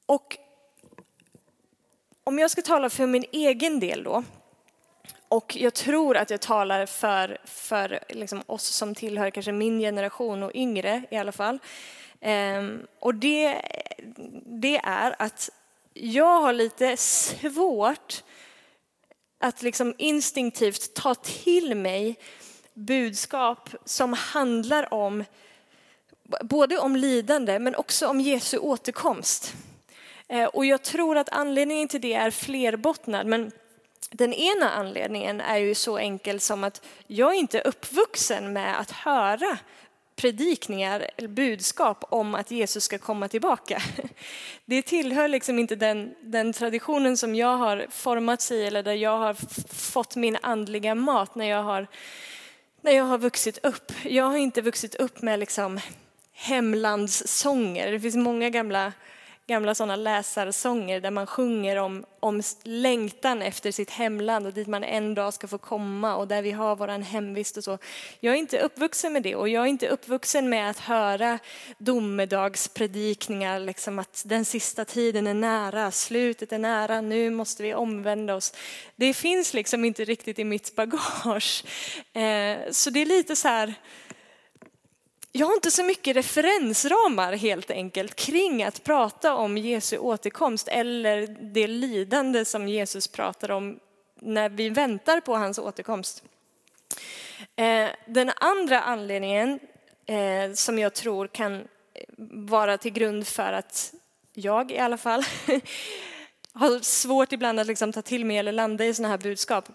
och 0.06 0.38
om 2.28 2.40
jag 2.40 2.52
ska 2.52 2.62
tala 2.62 2.90
för 2.90 3.08
min 3.08 3.26
egen 3.32 3.80
del 3.80 4.04
då, 4.04 4.24
och 5.28 5.56
jag 5.56 5.74
tror 5.74 6.18
att 6.18 6.30
jag 6.30 6.42
talar 6.42 6.86
för, 6.86 7.38
för 7.46 8.00
liksom 8.10 8.44
oss 8.46 8.64
som 8.64 8.96
tillhör 8.96 9.30
kanske 9.30 9.52
min 9.52 9.80
generation 9.80 10.44
och 10.44 10.52
yngre 10.54 11.04
i 11.12 11.18
alla 11.18 11.32
fall. 11.32 11.60
Ehm, 12.22 12.88
och 13.00 13.16
det, 13.16 13.62
det 14.46 14.78
är 14.78 15.16
att 15.20 15.50
jag 15.94 16.42
har 16.42 16.54
lite 16.54 16.98
svårt 16.98 18.24
att 19.40 19.62
liksom 19.62 19.94
instinktivt 19.98 20.94
ta 20.94 21.16
till 21.16 21.76
mig 21.76 22.20
budskap 22.74 23.70
som 23.86 24.14
handlar 24.14 24.94
om 24.94 25.24
både 26.42 26.78
om 26.78 26.96
lidande 26.96 27.60
men 27.60 27.76
också 27.76 28.08
om 28.08 28.22
Jesu 28.22 28.58
återkomst. 28.58 29.54
Eh, 30.28 30.46
och 30.46 30.66
jag 30.66 30.82
tror 30.82 31.18
att 31.18 31.30
anledningen 31.30 31.88
till 31.88 32.02
det 32.02 32.14
är 32.14 32.32
flerbottnad. 32.32 33.28
Men 33.28 33.52
den 34.12 34.34
ena 34.34 34.70
anledningen 34.70 35.42
är 35.42 35.58
ju 35.58 35.76
så 35.76 35.98
enkel 35.98 36.40
som 36.40 36.64
att 36.64 36.86
jag 37.08 37.36
inte 37.36 37.60
är 37.60 37.68
uppvuxen 37.68 38.54
med 38.54 38.80
att 38.80 38.92
höra 38.92 39.58
predikningar 40.16 41.10
eller 41.18 41.28
budskap 41.28 42.04
om 42.10 42.36
att 42.36 42.52
Jesus 42.52 42.84
ska 42.84 42.98
komma 42.98 43.28
tillbaka. 43.28 43.82
Det 44.66 44.82
tillhör 44.82 45.28
liksom 45.28 45.60
inte 45.60 45.76
den, 45.76 46.16
den 46.22 46.54
traditionen 46.54 47.18
som 47.18 47.36
jag 47.36 47.58
har 47.58 47.86
formats 47.90 48.52
i 48.52 48.66
eller 48.66 48.84
där 48.84 48.94
jag 48.94 49.18
har 49.18 49.34
fått 49.74 50.16
min 50.16 50.38
andliga 50.42 50.96
mat 50.96 51.36
när 51.36 51.46
jag 51.46 51.64
har, 51.64 51.88
när 52.82 52.92
jag 52.92 53.04
har 53.04 53.18
vuxit 53.18 53.66
upp. 53.66 53.92
Jag 54.04 54.24
har 54.24 54.38
inte 54.38 54.62
vuxit 54.62 54.96
upp 54.96 55.22
med 55.22 55.40
liksom 55.40 55.80
hemlandssånger. 56.34 57.92
Det 57.92 58.00
finns 58.00 58.16
många 58.16 58.50
gamla 58.50 58.94
gamla 59.48 59.76
sådana 59.76 59.96
läsarsånger 59.96 61.02
där 61.02 61.12
man 61.12 61.28
sjunger 61.28 61.76
om, 61.76 62.06
om 62.20 62.42
längtan 62.64 63.42
efter 63.42 63.72
sitt 63.72 63.90
hemland 63.90 64.48
och 64.48 64.54
dit 64.54 64.68
man 64.68 64.84
en 64.84 65.14
dag 65.16 65.34
ska 65.34 65.48
få 65.48 65.58
komma 65.58 66.16
och 66.16 66.28
där 66.28 66.42
vi 66.42 66.52
har 66.52 66.76
våran 66.76 67.04
hemvist 67.04 67.58
och 67.58 67.64
så. 67.64 67.78
Jag 68.20 68.34
är 68.34 68.38
inte 68.38 68.60
uppvuxen 68.60 69.14
med 69.14 69.24
det 69.24 69.36
och 69.36 69.50
jag 69.50 69.64
är 69.64 69.68
inte 69.68 69.88
uppvuxen 69.88 70.50
med 70.50 70.70
att 70.70 70.80
höra 70.80 71.40
domedagspredikningar, 71.78 73.60
liksom 73.60 74.00
att 74.00 74.24
den 74.26 74.46
sista 74.46 74.86
tiden 74.86 75.28
är 75.28 75.34
nära, 75.34 75.92
slutet 75.92 76.52
är 76.52 76.60
nära, 76.60 77.02
nu 77.02 77.30
måste 77.30 77.64
vi 77.64 77.74
omvända 77.74 78.36
oss. 78.36 78.54
Det 78.96 79.14
finns 79.14 79.54
liksom 79.54 79.86
inte 79.86 80.04
riktigt 80.04 80.40
i 80.40 80.44
mitt 80.44 80.76
bagage. 80.76 81.64
Eh, 82.14 82.72
så 82.72 82.90
det 82.90 83.02
är 83.02 83.06
lite 83.06 83.36
så 83.36 83.48
här, 83.48 83.74
jag 85.38 85.48
har 85.48 85.54
inte 85.54 85.72
så 85.72 85.84
mycket 85.84 86.16
referensramar 86.16 87.34
helt 87.34 87.72
enkelt 87.72 88.16
kring 88.16 88.64
att 88.64 88.84
prata 88.84 89.34
om 89.34 89.58
Jesu 89.58 89.98
återkomst 89.98 90.68
eller 90.68 91.28
det 91.54 91.68
lidande 91.68 92.46
som 92.46 92.68
Jesus 92.68 93.08
pratar 93.08 93.52
om 93.52 93.80
när 94.20 94.50
vi 94.50 94.70
väntar 94.70 95.22
på 95.22 95.36
hans 95.36 95.60
återkomst. 95.60 96.24
Eh, 97.56 97.88
den 98.08 98.32
andra 98.36 98.82
anledningen 98.82 99.60
eh, 100.06 100.54
som 100.54 100.80
jag 100.80 100.94
tror 100.94 101.28
kan 101.28 101.68
vara 102.48 102.78
till 102.78 102.94
grund 102.94 103.28
för 103.28 103.54
att 103.54 103.94
jag 104.34 104.72
i 104.72 104.78
alla 104.78 104.98
fall 104.98 105.24
har 106.54 106.80
svårt 106.80 107.32
ibland 107.32 107.60
att 107.60 107.68
liksom 107.68 107.94
ta 107.94 108.02
till 108.02 108.26
mig 108.26 108.38
eller 108.38 108.52
landa 108.52 108.86
i 108.86 108.94
sådana 108.94 109.12
här 109.12 109.18
budskap 109.18 109.70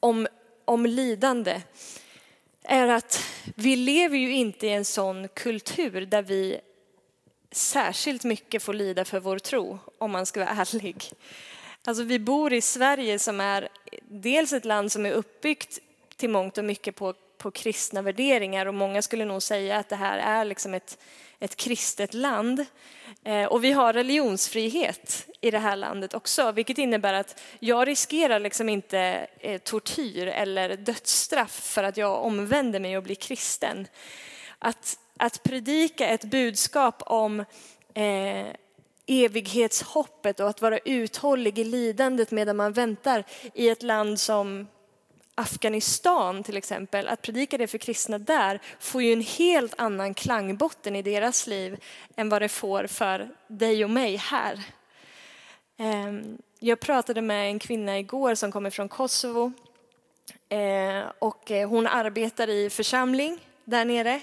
om, 0.00 0.26
om 0.64 0.86
lidande 0.86 1.62
är 2.68 2.88
att 2.88 3.24
vi 3.54 3.76
lever 3.76 4.16
ju 4.16 4.32
inte 4.32 4.66
i 4.66 4.70
en 4.70 4.84
sån 4.84 5.28
kultur 5.28 6.06
där 6.06 6.22
vi 6.22 6.60
särskilt 7.50 8.24
mycket 8.24 8.62
får 8.62 8.74
lida 8.74 9.04
för 9.04 9.20
vår 9.20 9.38
tro, 9.38 9.78
om 9.98 10.10
man 10.10 10.26
ska 10.26 10.40
vara 10.40 10.50
ärlig. 10.50 11.04
Alltså 11.84 12.02
vi 12.02 12.18
bor 12.18 12.52
i 12.52 12.60
Sverige 12.60 13.18
som 13.18 13.40
är 13.40 13.68
dels 14.02 14.52
ett 14.52 14.64
land 14.64 14.92
som 14.92 15.06
är 15.06 15.12
uppbyggt 15.12 15.78
till 16.16 16.30
mångt 16.30 16.58
och 16.58 16.64
mycket 16.64 16.96
på, 16.96 17.14
på 17.38 17.50
kristna 17.50 18.02
värderingar 18.02 18.66
och 18.66 18.74
många 18.74 19.02
skulle 19.02 19.24
nog 19.24 19.42
säga 19.42 19.76
att 19.76 19.88
det 19.88 19.96
här 19.96 20.18
är 20.18 20.44
liksom 20.44 20.74
ett, 20.74 20.98
ett 21.38 21.56
kristet 21.56 22.14
land. 22.14 22.66
Eh, 23.24 23.44
och 23.44 23.64
vi 23.64 23.72
har 23.72 23.92
religionsfrihet 23.92 25.26
i 25.40 25.50
det 25.50 25.58
här 25.58 25.76
landet 25.76 26.14
också, 26.14 26.52
vilket 26.52 26.78
innebär 26.78 27.12
att 27.12 27.40
jag 27.58 27.88
riskerar 27.88 28.40
liksom 28.40 28.68
inte 28.68 29.26
eh, 29.40 29.60
tortyr 29.60 30.26
eller 30.26 30.76
dödsstraff 30.76 31.52
för 31.52 31.84
att 31.84 31.96
jag 31.96 32.24
omvänder 32.24 32.80
mig 32.80 32.96
och 32.96 33.02
blir 33.02 33.14
kristen. 33.14 33.86
Att, 34.58 34.98
att 35.16 35.42
predika 35.42 36.08
ett 36.08 36.24
budskap 36.24 37.02
om 37.06 37.44
eh, 37.94 38.46
evighetshoppet 39.06 40.40
och 40.40 40.48
att 40.48 40.62
vara 40.62 40.78
uthållig 40.78 41.58
i 41.58 41.64
lidandet 41.64 42.30
medan 42.30 42.56
man 42.56 42.72
väntar 42.72 43.24
i 43.54 43.68
ett 43.68 43.82
land 43.82 44.20
som 44.20 44.66
Afghanistan 45.38 46.42
till 46.42 46.56
exempel, 46.56 47.08
att 47.08 47.22
predika 47.22 47.58
det 47.58 47.66
för 47.66 47.78
kristna 47.78 48.18
där 48.18 48.60
får 48.80 49.02
ju 49.02 49.12
en 49.12 49.20
helt 49.20 49.74
annan 49.78 50.14
klangbotten 50.14 50.96
i 50.96 51.02
deras 51.02 51.46
liv 51.46 51.84
än 52.16 52.28
vad 52.28 52.42
det 52.42 52.48
får 52.48 52.86
för 52.86 53.30
dig 53.48 53.84
och 53.84 53.90
mig 53.90 54.16
här. 54.16 54.60
Ehm, 55.76 56.38
jag 56.58 56.80
pratade 56.80 57.22
med 57.22 57.48
en 57.48 57.58
kvinna 57.58 57.98
igår 57.98 58.34
som 58.34 58.52
kommer 58.52 58.70
från 58.70 58.88
Kosovo 58.88 59.52
eh, 60.48 61.02
och 61.18 61.50
eh, 61.50 61.68
hon 61.68 61.86
arbetar 61.86 62.48
i 62.48 62.70
församling 62.70 63.38
där 63.64 63.84
nere. 63.84 64.20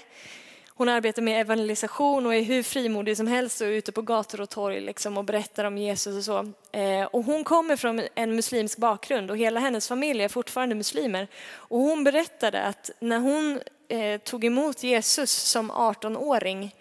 Hon 0.78 0.88
arbetar 0.88 1.22
med 1.22 1.40
evangelisation 1.40 2.26
och 2.26 2.34
är 2.34 2.42
hur 2.42 2.62
frimodig 2.62 3.16
som 3.16 3.26
helst 3.26 3.60
och 3.60 3.66
är 3.66 3.70
ute 3.70 3.92
på 3.92 4.02
gator 4.02 4.40
och 4.40 4.50
torg 4.50 4.80
liksom 4.80 5.18
och 5.18 5.24
berättar 5.24 5.64
om 5.64 5.78
Jesus 5.78 6.16
och 6.16 6.24
så. 6.24 6.52
Eh, 6.78 7.04
och 7.04 7.24
hon 7.24 7.44
kommer 7.44 7.76
från 7.76 8.02
en 8.14 8.36
muslimsk 8.36 8.78
bakgrund 8.78 9.30
och 9.30 9.36
hela 9.36 9.60
hennes 9.60 9.88
familj 9.88 10.22
är 10.22 10.28
fortfarande 10.28 10.74
muslimer. 10.74 11.28
Och 11.52 11.78
hon 11.78 12.04
berättade 12.04 12.62
att 12.62 12.90
när 13.00 13.18
hon 13.18 13.60
eh, 13.88 14.20
tog 14.20 14.44
emot 14.44 14.82
Jesus 14.82 15.30
som 15.30 15.72
18-åring 15.72 16.74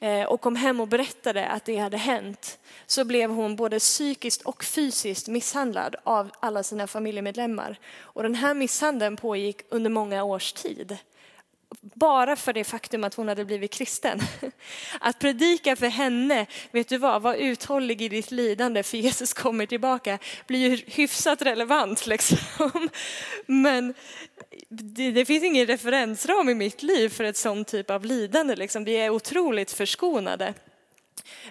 eh, 0.00 0.24
och 0.24 0.40
kom 0.40 0.56
hem 0.56 0.80
och 0.80 0.88
berättade 0.88 1.46
att 1.46 1.64
det 1.64 1.76
hade 1.76 1.96
hänt 1.96 2.58
så 2.86 3.04
blev 3.04 3.30
hon 3.30 3.56
både 3.56 3.78
psykiskt 3.78 4.42
och 4.42 4.64
fysiskt 4.64 5.28
misshandlad 5.28 5.96
av 6.04 6.30
alla 6.40 6.62
sina 6.62 6.86
familjemedlemmar. 6.86 7.78
Och 7.96 8.22
den 8.22 8.34
här 8.34 8.54
misshandeln 8.54 9.16
pågick 9.16 9.60
under 9.68 9.90
många 9.90 10.24
års 10.24 10.52
tid 10.52 10.98
bara 11.80 12.36
för 12.36 12.52
det 12.52 12.64
faktum 12.64 13.04
att 13.04 13.14
hon 13.14 13.28
hade 13.28 13.44
blivit 13.44 13.72
kristen. 13.72 14.20
Att 15.00 15.18
predika 15.18 15.76
för 15.76 15.86
henne, 15.86 16.46
vet 16.70 16.88
du 16.88 16.98
vad, 16.98 17.22
var 17.22 17.34
uthållig 17.34 18.02
i 18.02 18.08
ditt 18.08 18.30
lidande 18.30 18.82
för 18.82 18.98
Jesus 18.98 19.32
kommer 19.32 19.66
tillbaka, 19.66 20.18
blir 20.46 20.68
ju 20.68 20.82
hyfsat 20.86 21.42
relevant 21.42 22.06
liksom. 22.06 22.38
Men 23.46 23.94
det, 24.68 25.10
det, 25.10 25.24
finns 25.24 25.44
ingen 25.44 25.66
referensram 25.66 26.48
i 26.48 26.54
mitt 26.54 26.82
liv 26.82 27.08
för 27.08 27.24
ett 27.24 27.36
sånt 27.36 27.68
typ 27.68 27.90
av 27.90 28.04
lidande, 28.04 28.56
liksom. 28.56 28.84
vi 28.84 28.94
är 28.94 29.10
otroligt 29.10 29.72
förskonade. 29.72 30.54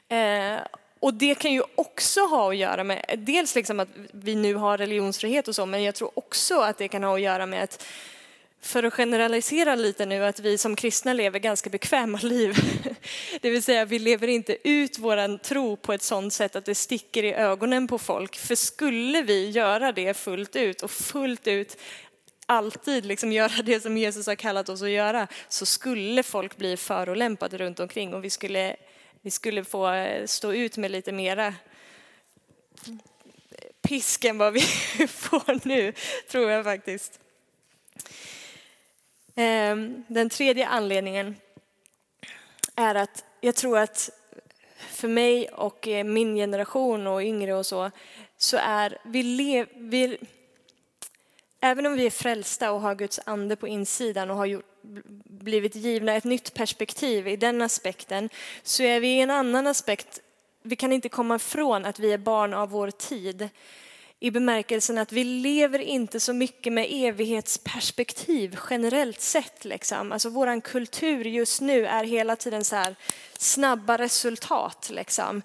Eh, 0.10 0.60
och 1.00 1.14
det 1.14 1.36
kan 1.36 1.54
ju 1.54 1.64
också 1.76 2.20
ha 2.22 2.50
att 2.50 2.58
göra 2.58 2.84
med, 2.84 3.06
dels 3.18 3.56
liksom 3.56 3.80
att 3.80 3.90
vi 4.12 4.36
nu 4.36 4.56
har 4.56 4.78
religionsfrihet 4.78 5.48
och 5.48 5.56
så, 5.56 5.66
men 5.66 5.84
jag 5.84 5.96
tror 5.96 6.12
också 6.14 6.60
att 6.60 6.78
det 6.78 6.88
kan 6.88 7.04
ha 7.04 7.16
att 7.16 7.22
göra 7.22 7.46
med 7.46 7.64
att 7.64 7.86
för 8.64 8.84
att 8.84 8.94
generalisera 8.94 9.76
lite 9.76 10.06
nu, 10.06 10.26
att 10.26 10.40
vi 10.40 10.58
som 10.58 10.76
kristna 10.76 11.14
lever 11.14 11.40
ganska 11.40 11.70
bekväma 11.70 12.18
liv. 12.24 12.56
Det 13.42 13.50
vill 13.50 13.64
säga, 13.64 13.86
vi 13.86 14.00
lever 14.00 14.28
inte 14.28 14.58
ut 14.70 15.00
vår 15.00 15.38
tro 15.38 15.78
på 15.78 15.94
ett 15.94 16.04
sådant 16.04 16.34
sätt 16.34 16.56
att 16.56 16.66
det 16.66 16.76
sticker 16.76 17.24
i 17.24 17.34
ögonen 17.34 17.88
på 17.88 17.98
folk. 17.98 18.36
För 18.36 18.56
skulle 18.56 19.22
vi 19.22 19.50
göra 19.50 19.92
det 19.92 20.14
fullt 20.14 20.56
ut 20.56 20.82
och 20.82 20.92
fullt 20.92 21.48
ut 21.48 21.78
alltid 22.46 23.06
liksom 23.06 23.32
göra 23.32 23.62
det 23.64 23.80
som 23.80 23.98
Jesus 23.98 24.28
har 24.28 24.36
kallat 24.36 24.70
oss 24.70 24.82
att 24.82 24.90
göra, 24.90 25.28
så 25.50 25.66
skulle 25.66 26.24
folk 26.24 26.58
bli 26.58 26.78
förolämpade 26.78 27.58
runt 27.58 27.80
omkring 27.80 28.14
och 28.14 28.24
vi 28.24 28.30
skulle 28.30 28.76
vi 29.22 29.32
skulle 29.32 29.64
få 29.64 29.94
eh, 29.94 30.26
stå 30.26 30.54
ut 30.54 30.78
med 30.78 30.92
lite 30.92 31.12
mera 31.12 31.54
pisk 33.82 34.26
än 34.26 34.38
vad 34.38 34.54
vi 34.54 34.62
får 35.08 35.68
nu, 35.68 35.94
tror 36.32 36.50
jag 36.50 36.64
faktiskt. 36.64 37.20
Ehm, 39.36 40.04
den 40.08 40.30
tredje 40.30 40.68
anledningen 40.68 41.36
är 42.76 42.96
att 42.96 43.26
jag 43.42 43.56
tror 43.56 43.78
att 43.78 44.10
för 44.78 45.08
mig 45.08 45.48
och 45.48 45.88
eh, 45.88 46.04
min 46.04 46.36
generation 46.36 47.08
och 47.08 47.22
yngre 47.22 47.54
och 47.54 47.66
så, 47.66 47.92
så 48.38 48.58
är 48.58 48.98
vi, 49.04 49.66
vi 49.76 50.18
Även 51.66 51.86
om 51.86 51.94
vi 51.94 52.06
är 52.06 52.10
frälsta 52.10 52.72
och 52.72 52.82
har 52.82 52.96
Guds 52.96 53.20
ande 53.26 53.56
på 53.56 53.68
insidan 53.68 54.32
och 54.32 54.38
har 54.38 54.46
gjort, 54.46 54.66
blivit 55.26 55.76
givna 55.76 56.14
ett 56.14 56.24
nytt 56.24 56.54
perspektiv 56.54 57.28
i 57.28 57.36
den 57.36 57.62
aspekten, 57.62 58.30
så 58.64 58.84
är 58.84 59.00
vi 59.00 59.08
i 59.08 59.22
en 59.22 59.30
annan 59.30 59.68
aspekt, 59.68 60.20
vi 60.62 60.76
kan 60.76 60.94
inte 60.94 61.10
komma 61.10 61.36
ifrån 61.36 61.86
att 61.86 62.00
vi 62.00 62.14
är 62.14 62.18
barn 62.18 62.54
av 62.54 62.70
vår 62.70 62.92
tid 62.92 63.50
i 64.24 64.32
bemärkelsen 64.32 64.98
att 64.98 65.12
vi 65.12 65.24
lever 65.24 65.80
inte 65.80 66.20
så 66.20 66.34
mycket 66.34 66.74
med 66.74 66.88
evighetsperspektiv 66.90 68.58
generellt 68.70 69.22
sett. 69.22 69.66
Liksom. 69.66 70.12
Alltså 70.12 70.30
vår 70.30 70.62
kultur 70.62 71.26
just 71.26 71.62
nu 71.62 71.86
är 71.86 72.04
hela 72.04 72.36
tiden 72.36 72.64
så 72.64 72.76
här 72.76 72.96
snabba 73.38 73.98
resultat, 73.98 74.90
liksom. 74.94 75.42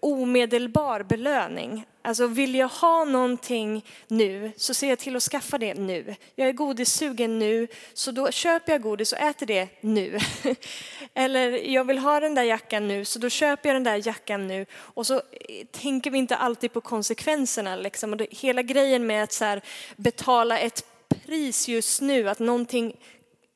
omedelbar 0.00 1.02
belöning. 1.02 1.86
Alltså 2.06 2.26
vill 2.26 2.54
jag 2.54 2.68
ha 2.68 3.04
någonting 3.04 3.84
nu 4.08 4.52
så 4.56 4.74
ser 4.74 4.88
jag 4.88 4.98
till 4.98 5.16
att 5.16 5.22
skaffa 5.22 5.58
det 5.58 5.74
nu. 5.74 6.14
Jag 6.34 6.48
är 6.48 6.52
godissugen 6.52 7.38
nu 7.38 7.68
så 7.94 8.10
då 8.10 8.30
köper 8.30 8.72
jag 8.72 8.82
godis 8.82 9.12
och 9.12 9.18
äter 9.18 9.46
det 9.46 9.68
nu. 9.80 10.18
Eller 11.14 11.50
jag 11.50 11.84
vill 11.84 11.98
ha 11.98 12.20
den 12.20 12.34
där 12.34 12.42
jackan 12.42 12.88
nu 12.88 13.04
så 13.04 13.18
då 13.18 13.28
köper 13.28 13.68
jag 13.68 13.76
den 13.76 13.84
där 13.84 14.06
jackan 14.06 14.46
nu. 14.46 14.66
Och 14.74 15.06
så 15.06 15.14
eh, 15.14 15.66
tänker 15.70 16.10
vi 16.10 16.18
inte 16.18 16.36
alltid 16.36 16.72
på 16.72 16.80
konsekvenserna. 16.80 17.76
Liksom. 17.76 18.10
Och 18.10 18.16
det, 18.16 18.26
hela 18.30 18.62
grejen 18.62 19.06
med 19.06 19.24
att 19.24 19.32
så 19.32 19.44
här, 19.44 19.62
betala 19.96 20.58
ett 20.58 20.84
pris 21.08 21.68
just 21.68 22.00
nu, 22.00 22.28
att 22.28 22.38
någonting 22.38 22.96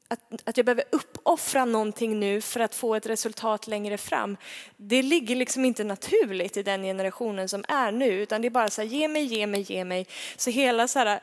att, 0.08 0.20
att 0.44 0.56
jag 0.56 0.66
behöver 0.66 0.84
uppoffra 0.90 1.64
någonting 1.64 2.20
nu 2.20 2.40
för 2.40 2.60
att 2.60 2.74
få 2.74 2.94
ett 2.94 3.06
resultat 3.06 3.66
längre 3.66 3.98
fram. 3.98 4.36
Det 4.76 5.02
ligger 5.02 5.36
liksom 5.36 5.64
inte 5.64 5.84
naturligt 5.84 6.56
i 6.56 6.62
den 6.62 6.82
generationen 6.82 7.48
som 7.48 7.64
är 7.68 7.92
nu, 7.92 8.22
utan 8.22 8.42
det 8.42 8.48
är 8.48 8.50
bara 8.50 8.70
så 8.70 8.82
här, 8.82 8.88
ge 8.88 9.08
mig, 9.08 9.24
ge 9.24 9.46
mig, 9.46 9.60
ge 9.60 9.84
mig. 9.84 10.06
Så 10.36 10.50
hela 10.50 10.88
så 10.88 10.98
här 10.98 11.20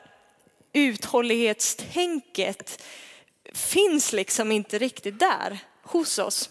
uthållighetstänket 0.72 2.82
finns 3.52 4.12
liksom 4.12 4.52
inte 4.52 4.78
riktigt 4.78 5.18
där 5.18 5.58
hos 5.82 6.18
oss. 6.18 6.50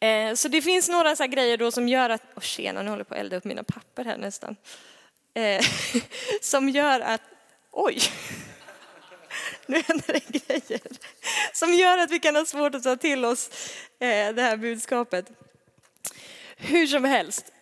Eh, 0.00 0.34
så 0.34 0.48
det 0.48 0.62
finns 0.62 0.88
några 0.88 1.16
så 1.16 1.26
grejer 1.26 1.56
då 1.56 1.70
som 1.70 1.88
gör 1.88 2.10
att, 2.10 2.22
oh 2.34 2.42
tjena 2.42 2.82
nu 2.82 2.90
håller 2.90 3.00
jag 3.00 3.08
på 3.08 3.14
att 3.14 3.20
elda 3.20 3.36
upp 3.36 3.44
mina 3.44 3.64
papper 3.64 4.04
här 4.04 4.16
nästan. 4.16 4.56
Eh, 5.34 5.64
som 6.40 6.68
gör 6.68 7.00
att, 7.00 7.22
oj, 7.70 7.98
nu 9.66 9.82
händer 9.86 10.12
det 10.12 10.38
grejer 10.38 10.80
som 11.52 11.74
gör 11.74 11.98
att 11.98 12.10
vi 12.10 12.18
kan 12.18 12.36
ha 12.36 12.44
svårt 12.44 12.74
att 12.74 12.82
ta 12.82 12.96
till 12.96 13.24
oss 13.24 13.50
eh, 13.98 14.34
det 14.34 14.42
här 14.42 14.56
budskapet. 14.56 15.26
Hur 16.56 16.86
som 16.86 17.04
helst, 17.04 17.52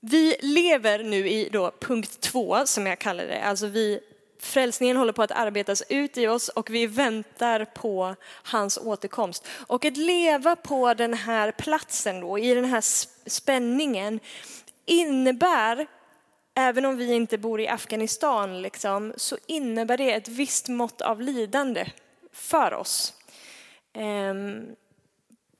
vi 0.00 0.36
lever 0.40 0.98
nu 0.98 1.28
i 1.28 1.48
då 1.52 1.72
punkt 1.80 2.20
två 2.20 2.66
som 2.66 2.86
jag 2.86 2.98
kallar 2.98 3.26
det, 3.26 3.42
alltså 3.42 3.66
vi 3.66 4.00
Frälsningen 4.44 4.96
håller 4.96 5.12
på 5.12 5.22
att 5.22 5.30
arbetas 5.30 5.82
ut 5.88 6.18
i 6.18 6.26
oss 6.26 6.48
och 6.48 6.70
vi 6.70 6.86
väntar 6.86 7.64
på 7.64 8.16
hans 8.42 8.78
återkomst. 8.78 9.46
Och 9.66 9.84
att 9.84 9.96
leva 9.96 10.56
på 10.56 10.94
den 10.94 11.14
här 11.14 11.52
platsen 11.52 12.20
då, 12.20 12.38
i 12.38 12.54
den 12.54 12.64
här 12.64 12.80
spänningen, 13.30 14.20
innebär 14.86 15.86
även 16.54 16.84
om 16.84 16.96
vi 16.96 17.12
inte 17.12 17.38
bor 17.38 17.60
i 17.60 17.68
Afghanistan, 17.68 18.62
liksom, 18.62 19.12
så 19.16 19.36
innebär 19.46 19.96
det 19.96 20.12
ett 20.12 20.28
visst 20.28 20.68
mått 20.68 21.00
av 21.00 21.20
lidande 21.20 21.86
för 22.32 22.74
oss. 22.74 23.14
Ehm, 23.92 24.76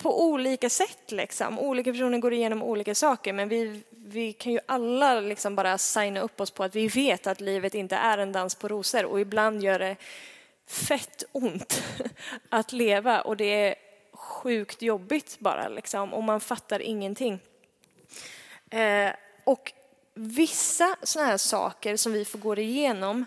på 0.04 0.24
olika 0.24 0.70
sätt. 0.70 1.10
Liksom. 1.12 1.58
Olika 1.58 1.92
personer 1.92 2.18
går 2.18 2.32
igenom 2.32 2.62
olika 2.62 2.94
saker, 2.94 3.32
men 3.32 3.48
vi, 3.48 3.82
vi 3.90 4.32
kan 4.32 4.52
ju 4.52 4.58
alla 4.66 5.20
liksom 5.20 5.56
bara 5.56 5.78
signa 5.78 6.20
upp 6.20 6.40
oss 6.40 6.50
på 6.50 6.64
att 6.64 6.76
vi 6.76 6.88
vet 6.88 7.26
att 7.26 7.40
livet 7.40 7.74
inte 7.74 7.96
är 7.96 8.18
en 8.18 8.32
dans 8.32 8.54
på 8.54 8.68
rosor 8.68 9.04
och 9.04 9.20
ibland 9.20 9.62
gör 9.62 9.78
det 9.78 9.96
fett 10.66 11.24
ont 11.32 11.82
att 12.48 12.72
leva 12.72 13.20
och 13.20 13.36
det 13.36 13.44
är 13.44 13.74
sjukt 14.12 14.82
jobbigt 14.82 15.36
bara 15.38 15.68
liksom, 15.68 16.14
och 16.14 16.22
man 16.22 16.40
fattar 16.40 16.82
ingenting. 16.82 17.40
Eh, 18.70 19.10
och 19.44 19.72
vissa 20.14 20.96
sådana 21.02 21.30
här 21.30 21.36
saker 21.36 21.96
som 21.96 22.12
vi 22.12 22.24
får 22.24 22.38
gå 22.38 22.56
igenom 22.56 23.24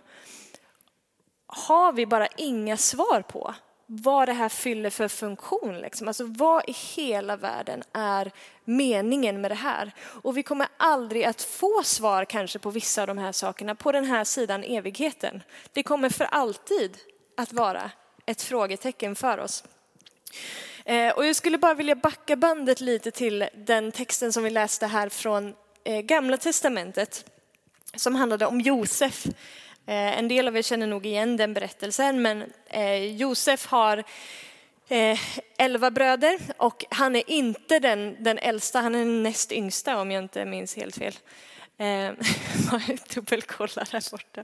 har 1.48 1.94
vi 1.94 2.06
bara 2.06 2.28
inga 2.28 2.78
svar 2.78 3.22
på. 3.22 3.56
Vad 3.86 4.28
det 4.28 4.34
här 4.34 4.50
fyller 4.50 4.90
för 4.90 5.08
funktion. 5.08 5.78
Liksom. 5.78 6.08
Alltså 6.08 6.24
vad 6.26 6.70
i 6.70 6.72
hela 6.72 7.36
världen 7.36 7.84
är 7.94 8.32
meningen 8.66 9.42
med 9.42 9.52
det 9.52 9.56
här? 9.56 9.92
Och 10.24 10.38
vi 10.38 10.44
kommer 10.44 10.68
aldrig 10.78 11.24
att 11.24 11.42
få 11.42 11.82
svar 11.84 12.26
kanske 12.26 12.60
på 12.60 12.70
vissa 12.70 13.02
av 13.02 13.08
de 13.08 13.18
här 13.18 13.32
sakerna 13.32 13.76
på 13.76 13.92
den 13.92 14.06
här 14.06 14.24
sidan 14.24 14.64
evigheten. 14.64 15.44
Det 15.74 15.84
kommer 15.84 16.10
för 16.10 16.26
alltid 16.26 16.98
att 17.38 17.54
vara 17.54 17.92
ett 18.26 18.42
frågetecken 18.42 19.16
för 19.16 19.38
oss. 19.38 19.64
Eh, 20.86 21.14
och 21.14 21.26
jag 21.26 21.36
skulle 21.36 21.58
bara 21.58 21.74
vilja 21.74 21.96
backa 21.96 22.36
bandet 22.36 22.82
lite 22.82 23.12
till 23.12 23.50
den 23.54 23.92
texten 23.92 24.34
som 24.34 24.44
vi 24.44 24.50
läste 24.50 24.86
här 24.86 25.10
från 25.10 25.56
Eh, 25.88 26.02
Gamla 26.02 26.38
testamentet 26.38 27.26
som 27.96 28.16
handlade 28.16 28.46
om 28.46 28.62
Josef. 28.62 29.26
Eh, 29.86 30.20
en 30.20 30.28
del 30.28 30.48
av 30.48 30.58
er 30.58 30.62
känner 30.62 30.88
nog 30.88 31.06
igen 31.06 31.38
den 31.38 31.54
berättelsen, 31.54 32.22
men 32.22 32.54
eh, 32.66 33.16
Josef 33.16 33.66
har 33.66 34.04
elva 35.58 35.92
bröder 35.92 36.40
och 36.58 36.86
han 36.90 37.16
är 37.16 37.30
inte 37.30 37.80
den, 37.80 38.24
den 38.24 38.38
äldsta, 38.38 38.82
han 38.82 38.96
är 38.96 39.00
den 39.00 39.24
näst 39.24 39.52
yngsta 39.52 39.98
om 39.98 40.12
jag 40.12 40.24
inte 40.24 40.46
minns 40.46 40.76
helt 40.76 40.98
fel. 40.98 41.14
Jag 41.78 43.00
dubbelkollar 43.16 43.88
här 43.92 44.12
borta. 44.12 44.44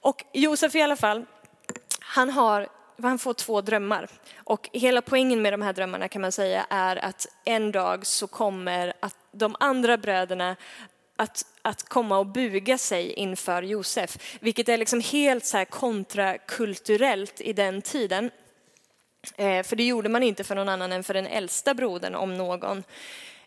Och 0.00 0.24
Josef 0.32 0.74
i 0.74 0.82
alla 0.82 0.96
fall, 0.96 1.24
han 2.00 2.30
har 2.30 2.68
han 3.02 3.18
får 3.18 3.34
två 3.34 3.60
drömmar. 3.60 4.08
Och 4.36 4.68
hela 4.72 5.02
poängen 5.02 5.42
med 5.42 5.52
de 5.52 5.62
här 5.62 5.72
drömmarna 5.72 6.08
kan 6.08 6.22
man 6.22 6.32
säga 6.32 6.66
är 6.70 7.04
att 7.04 7.26
en 7.44 7.72
dag 7.72 8.06
så 8.06 8.26
kommer 8.26 8.92
att 9.00 9.16
de 9.32 9.56
andra 9.60 9.96
bröderna 9.96 10.56
att, 11.16 11.46
att 11.62 11.88
komma 11.88 12.18
och 12.18 12.26
buga 12.26 12.78
sig 12.78 13.12
inför 13.12 13.62
Josef, 13.62 14.38
vilket 14.40 14.68
är 14.68 14.78
liksom 14.78 15.00
helt 15.00 15.44
så 15.44 15.56
här 15.56 15.64
kontrakulturellt 15.64 17.40
i 17.40 17.52
den 17.52 17.82
tiden. 17.82 18.30
Eh, 19.36 19.62
för 19.62 19.76
det 19.76 19.84
gjorde 19.84 20.08
man 20.08 20.22
inte 20.22 20.44
för 20.44 20.54
någon 20.54 20.68
annan 20.68 20.92
än 20.92 21.04
för 21.04 21.14
den 21.14 21.26
äldsta 21.26 21.74
brodern 21.74 22.14
om 22.14 22.34
någon. 22.34 22.84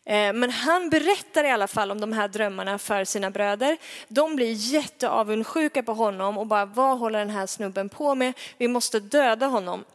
Eh, 0.06 0.34
men 0.34 0.50
han 0.50 0.90
berättar 0.90 1.44
i 1.44 1.52
alla 1.52 1.68
fall 1.68 1.92
om 1.92 2.02
de 2.02 2.14
här 2.14 2.28
drömmarna 2.28 2.78
för 2.78 3.06
sina 3.06 3.32
bröder. 3.32 3.78
De 4.08 4.36
blir 4.36 4.52
jätteavundsjuka 4.52 5.84
på 5.84 5.94
honom 5.94 6.38
och 6.38 6.48
bara, 6.48 6.66
vad 6.66 7.00
håller 7.00 7.20
den 7.20 7.30
här 7.30 7.48
snubben 7.48 7.90
på 7.90 8.16
med? 8.16 8.34
Vi 8.58 8.68
måste 8.68 9.00
döda 9.00 9.46
honom. 9.46 9.86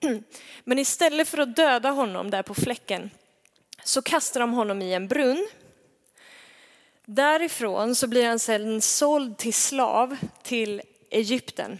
Men 0.64 0.78
istället 0.78 1.28
för 1.28 1.38
att 1.38 1.56
döda 1.56 1.90
honom 1.90 2.30
där 2.30 2.42
på 2.42 2.54
fläcken 2.54 3.10
så 3.84 4.02
kastar 4.02 4.40
de 4.40 4.52
honom 4.52 4.82
i 4.82 4.94
en 4.94 5.08
brunn. 5.08 5.48
Därifrån 7.04 7.94
så 7.94 8.06
blir 8.06 8.28
han 8.28 8.38
sedan 8.38 8.80
såld 8.80 9.38
till 9.38 9.54
slav 9.54 10.16
till 10.42 10.82
Egypten 11.10 11.78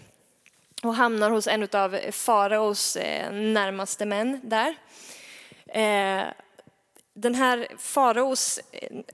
och 0.83 0.95
hamnar 0.95 1.31
hos 1.31 1.47
en 1.47 1.69
av 1.73 1.99
faraos 2.13 2.97
eh, 2.97 3.33
närmaste 3.33 4.07
män 4.07 4.41
där. 4.45 4.75
Eh, 5.67 6.25
den 7.19 7.35
här 7.35 7.69
faraos, 7.79 8.61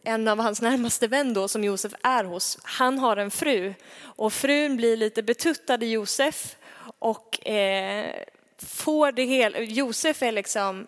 en 0.05 0.29
av 0.29 0.39
hans 0.41 0.63
närmaste 0.63 1.07
vän 1.07 1.35
då 1.35 1.49
som 1.49 1.65
Josef 1.65 1.93
är 2.03 2.25
hos, 2.25 2.59
han 2.63 2.99
har 2.99 3.17
en 3.17 3.31
fru 3.31 3.75
och 4.01 4.33
frun 4.33 4.77
blir 4.77 4.97
lite 4.97 5.23
betuttad 5.23 5.83
i 5.83 5.91
Josef 5.91 6.57
och 6.99 7.49
eh, 7.49 8.15
får 8.59 9.13
det 9.13 9.25
hela, 9.25 9.59
Josef 9.61 10.23
är 10.23 10.33
liksom, 10.33 10.87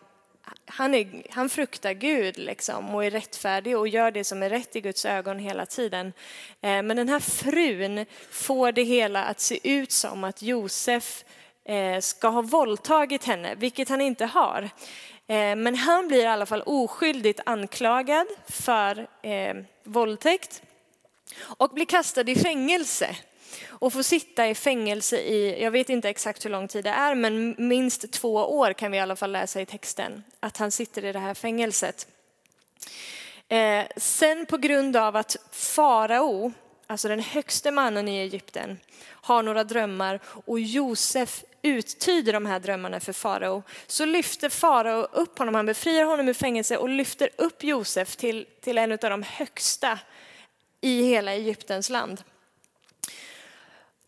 han, 0.66 0.94
är, 0.94 1.27
han 1.31 1.48
fruktar 1.48 1.92
Gud 1.92 2.38
liksom 2.38 2.94
och 2.94 3.05
är 3.05 3.11
rättfärdig 3.11 3.79
och 3.79 3.88
gör 3.88 4.11
det 4.11 4.24
som 4.24 4.42
är 4.42 4.50
rätt 4.50 4.77
i 4.77 4.81
Guds 4.81 5.05
ögon 5.05 5.38
hela 5.38 5.66
tiden. 5.66 6.12
Eh, 6.61 6.83
men 6.83 6.96
den 6.96 7.09
här 7.09 7.20
frun 7.20 8.07
får 8.31 8.72
det 8.72 8.83
hela 8.83 9.24
att 9.24 9.40
se 9.40 9.70
ut 9.70 9.92
som 9.92 10.24
att 10.24 10.42
Josef 10.42 11.24
eh, 11.64 12.00
ska 12.00 12.29
ha 12.29 12.42
våldtagit 12.42 13.24
henne, 13.24 13.55
vilket 13.55 13.88
han 13.88 14.00
inte 14.00 14.27
har. 14.27 14.70
Eh, 15.27 15.57
men 15.57 15.75
han 15.75 16.09
blir 16.09 16.23
i 16.23 16.27
alla 16.27 16.47
fall 16.47 16.63
oskyldigt 16.63 17.41
anklagad 17.47 18.27
för 18.49 19.07
eh, 19.23 19.55
våldtäkt 19.85 20.63
och 21.41 21.71
blir 21.71 21.87
kastad 21.87 22.31
i 22.31 22.37
fängelse. 22.37 23.17
och 23.69 23.93
får 23.93 24.03
sitta 24.03 24.49
i 24.49 24.55
fängelse 24.55 25.19
i, 25.19 25.63
jag 25.63 25.71
vet 25.71 25.89
inte 25.89 26.09
exakt 26.09 26.45
hur 26.45 26.51
lång 26.51 26.69
tid 26.69 26.85
det 26.85 26.91
är, 26.91 27.15
men 27.15 27.55
minst 27.59 28.13
två 28.13 28.35
år 28.35 28.73
kan 28.73 28.91
vi 28.91 28.97
i 28.99 29.01
alla 29.01 29.17
fall 29.17 29.33
läsa 29.33 29.61
i 29.61 29.67
texten, 29.67 30.25
att 30.41 30.57
han 30.57 30.71
sitter 30.71 31.05
i 31.05 31.13
det 31.13 31.19
här 31.19 31.35
fängelset. 31.35 32.09
Eh, 33.49 33.85
sen 33.97 34.47
på 34.47 34.57
grund 34.57 34.97
av 34.97 35.17
att 35.17 35.37
farao, 35.51 36.53
alltså 36.87 37.09
den 37.09 37.20
högste 37.20 37.70
mannen 37.70 38.09
i 38.09 38.16
Egypten, 38.18 38.79
har 39.07 39.42
några 39.42 39.64
drömmar 39.64 40.20
och 40.25 40.61
Josef 40.61 41.44
uttyder 41.62 42.33
de 42.33 42.47
här 42.47 42.61
drömmarna 42.61 43.01
för 43.01 43.12
farao, 43.12 43.62
så 43.87 44.05
lyfter 44.05 44.49
farao 44.49 45.03
upp 45.12 45.38
honom, 45.38 45.55
han 45.55 45.66
befriar 45.66 46.05
honom 46.05 46.29
ur 46.29 46.35
fängelse 46.35 46.77
och 46.77 46.88
lyfter 46.88 47.29
upp 47.38 47.64
Josef 47.64 48.16
till, 48.16 48.47
till 48.61 48.79
en 48.79 48.92
av 48.92 48.99
de 48.99 49.23
högsta 49.23 49.99
i 50.81 51.03
hela 51.03 51.33
Egyptens 51.33 51.90
land. 51.90 52.23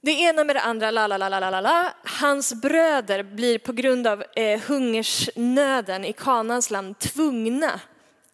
Det 0.01 0.12
ena 0.12 0.45
med 0.45 0.57
det 0.57 0.61
andra, 0.61 0.91
la 0.91 1.07
la 1.07 1.19
la 1.19 1.29
la 1.29 1.51
la 1.51 1.61
la. 1.61 1.93
Hans 2.21 2.55
bröder 2.55 3.23
blir 3.23 3.59
på 3.59 3.73
grund 3.73 4.07
av 4.07 4.25
eh, 4.37 4.61
hungersnöden 4.61 6.05
i 6.05 6.12
Kanans 6.12 6.71
land 6.71 6.99
tvungna 6.99 7.81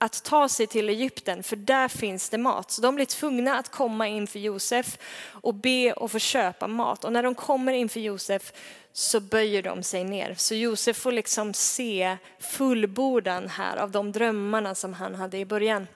att 0.02 0.22
ta 0.24 0.48
sig 0.48 0.66
till 0.66 0.88
Egypten, 0.88 1.42
för 1.42 1.56
där 1.56 1.88
finns 1.88 2.28
det 2.28 2.38
mat. 2.38 2.70
Så 2.70 2.82
de 2.82 2.94
blir 2.94 3.06
tvungna 3.06 3.58
att 3.58 3.68
komma 3.68 4.08
inför 4.08 4.38
Josef 4.38 4.98
och 5.42 5.54
be 5.54 5.92
och 5.92 6.12
få 6.12 6.18
köpa 6.18 6.66
mat. 6.66 7.04
Och 7.04 7.12
när 7.12 7.22
de 7.22 7.34
kommer 7.34 7.72
inför 7.72 8.00
Josef 8.00 8.52
så 8.92 9.20
böjer 9.20 9.62
de 9.62 9.82
sig 9.82 10.04
ner. 10.04 10.34
Så 10.34 10.54
Josef 10.54 10.96
får 10.96 11.12
liksom 11.12 11.54
se 11.54 12.16
fullbordan 12.40 13.48
här 13.48 13.76
av 13.76 13.90
de 13.90 14.12
drömmarna 14.12 14.74
som 14.74 14.94
han 14.94 15.14
hade 15.14 15.38
i 15.38 15.44
början. 15.44 15.86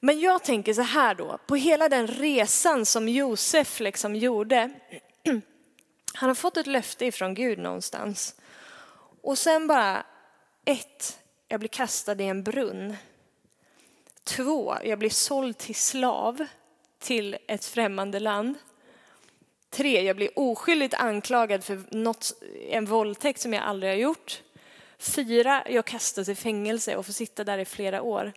Men 0.00 0.20
jag 0.20 0.44
tänker 0.44 0.74
så 0.74 0.82
här 0.82 1.14
då, 1.14 1.38
på 1.46 1.56
hela 1.56 1.88
den 1.88 2.06
resan 2.06 2.86
som 2.86 3.08
Josef 3.08 3.80
liksom 3.80 4.16
gjorde. 4.16 4.70
Han 6.14 6.30
har 6.30 6.34
fått 6.34 6.56
ett 6.56 6.66
löfte 6.66 7.06
ifrån 7.06 7.34
Gud 7.34 7.58
någonstans. 7.58 8.34
Och 9.22 9.38
sen 9.38 9.66
bara, 9.66 10.06
ett, 10.64 11.18
jag 11.52 11.60
blir 11.60 11.68
kastad 11.68 12.22
i 12.22 12.28
en 12.28 12.42
brunn. 12.42 12.96
Två, 14.24 14.76
jag 14.84 14.98
blir 14.98 15.10
såld 15.10 15.58
till 15.58 15.74
slav 15.74 16.46
till 16.98 17.36
ett 17.46 17.64
främmande 17.64 18.20
land. 18.20 18.54
Tre, 19.70 20.02
jag 20.02 20.16
blir 20.16 20.38
oskyldigt 20.38 20.94
anklagad 20.94 21.64
för 21.64 21.82
något, 21.90 22.32
en 22.68 22.84
våldtäkt 22.84 23.40
som 23.40 23.52
jag 23.52 23.62
aldrig 23.62 23.92
har 23.92 23.96
gjort. 23.96 24.42
Fyra, 24.98 25.64
jag 25.68 25.84
kastas 25.84 26.28
i 26.28 26.34
fängelse 26.34 26.96
och 26.96 27.06
får 27.06 27.12
sitta 27.12 27.44
där 27.44 27.58
i 27.58 27.64
flera 27.64 28.02
år. 28.02 28.32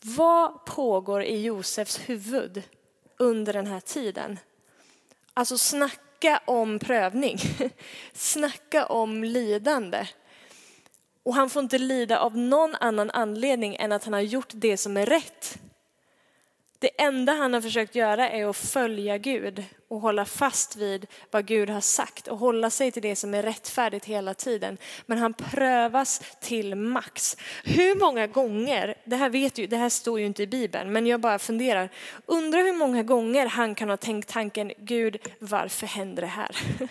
Vad 0.00 0.64
pågår 0.64 1.22
i 1.22 1.42
Josefs 1.42 1.98
huvud 1.98 2.62
under 3.16 3.52
den 3.52 3.66
här 3.66 3.80
tiden? 3.80 4.38
Alltså 5.34 5.58
snacka 5.58 6.40
om 6.44 6.78
prövning, 6.78 7.38
snacka 8.12 8.86
om 8.86 9.24
lidande. 9.24 10.06
Och 11.22 11.34
han 11.34 11.50
får 11.50 11.62
inte 11.62 11.78
lida 11.78 12.18
av 12.18 12.36
någon 12.36 12.74
annan 12.74 13.10
anledning 13.10 13.76
än 13.76 13.92
att 13.92 14.04
han 14.04 14.12
har 14.12 14.20
gjort 14.20 14.50
det 14.52 14.76
som 14.76 14.96
är 14.96 15.06
rätt. 15.06 15.58
Det 16.80 17.02
enda 17.02 17.32
han 17.32 17.54
har 17.54 17.60
försökt 17.60 17.94
göra 17.94 18.30
är 18.30 18.46
att 18.46 18.56
följa 18.56 19.18
Gud 19.18 19.64
och 19.88 20.00
hålla 20.00 20.24
fast 20.24 20.76
vid 20.76 21.06
vad 21.30 21.46
Gud 21.46 21.70
har 21.70 21.80
sagt 21.80 22.28
och 22.28 22.38
hålla 22.38 22.70
sig 22.70 22.92
till 22.92 23.02
det 23.02 23.16
som 23.16 23.34
är 23.34 23.42
rättfärdigt 23.42 24.04
hela 24.04 24.34
tiden. 24.34 24.78
Men 25.06 25.18
han 25.18 25.34
prövas 25.34 26.22
till 26.40 26.74
max. 26.74 27.36
Hur 27.64 28.00
många 28.00 28.26
gånger, 28.26 28.94
det 29.04 29.16
här 29.16 29.30
vet 29.30 29.58
ju, 29.58 29.66
det 29.66 29.76
här 29.76 29.88
står 29.88 30.20
ju 30.20 30.26
inte 30.26 30.42
i 30.42 30.46
Bibeln, 30.46 30.92
men 30.92 31.06
jag 31.06 31.20
bara 31.20 31.38
funderar, 31.38 31.88
undrar 32.26 32.62
hur 32.62 32.72
många 32.72 33.02
gånger 33.02 33.46
han 33.46 33.74
kan 33.74 33.88
ha 33.90 33.96
tänkt 33.96 34.28
tanken, 34.28 34.72
Gud 34.78 35.18
varför 35.38 35.86
händer 35.86 36.22
det 36.22 36.28
här? 36.28 36.56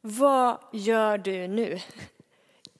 vad 0.00 0.58
gör 0.72 1.18
du 1.18 1.48
nu? 1.48 1.80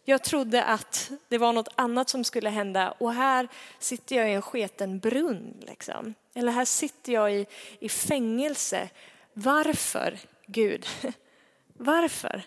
Jag 0.08 0.22
trodde 0.22 0.64
att 0.64 1.10
det 1.28 1.38
var 1.38 1.52
något 1.52 1.68
annat 1.74 2.08
som 2.08 2.24
skulle 2.24 2.50
hända 2.50 2.90
och 2.90 3.12
här 3.12 3.48
sitter 3.78 4.16
jag 4.16 4.30
i 4.30 4.32
en 4.32 4.42
sketen 4.42 4.98
brunn. 4.98 5.62
Liksom. 5.66 6.14
Eller 6.34 6.52
här 6.52 6.64
sitter 6.64 7.12
jag 7.12 7.34
i, 7.34 7.46
i 7.78 7.88
fängelse. 7.88 8.88
Varför, 9.32 10.18
Gud? 10.46 10.86
Varför? 11.66 12.42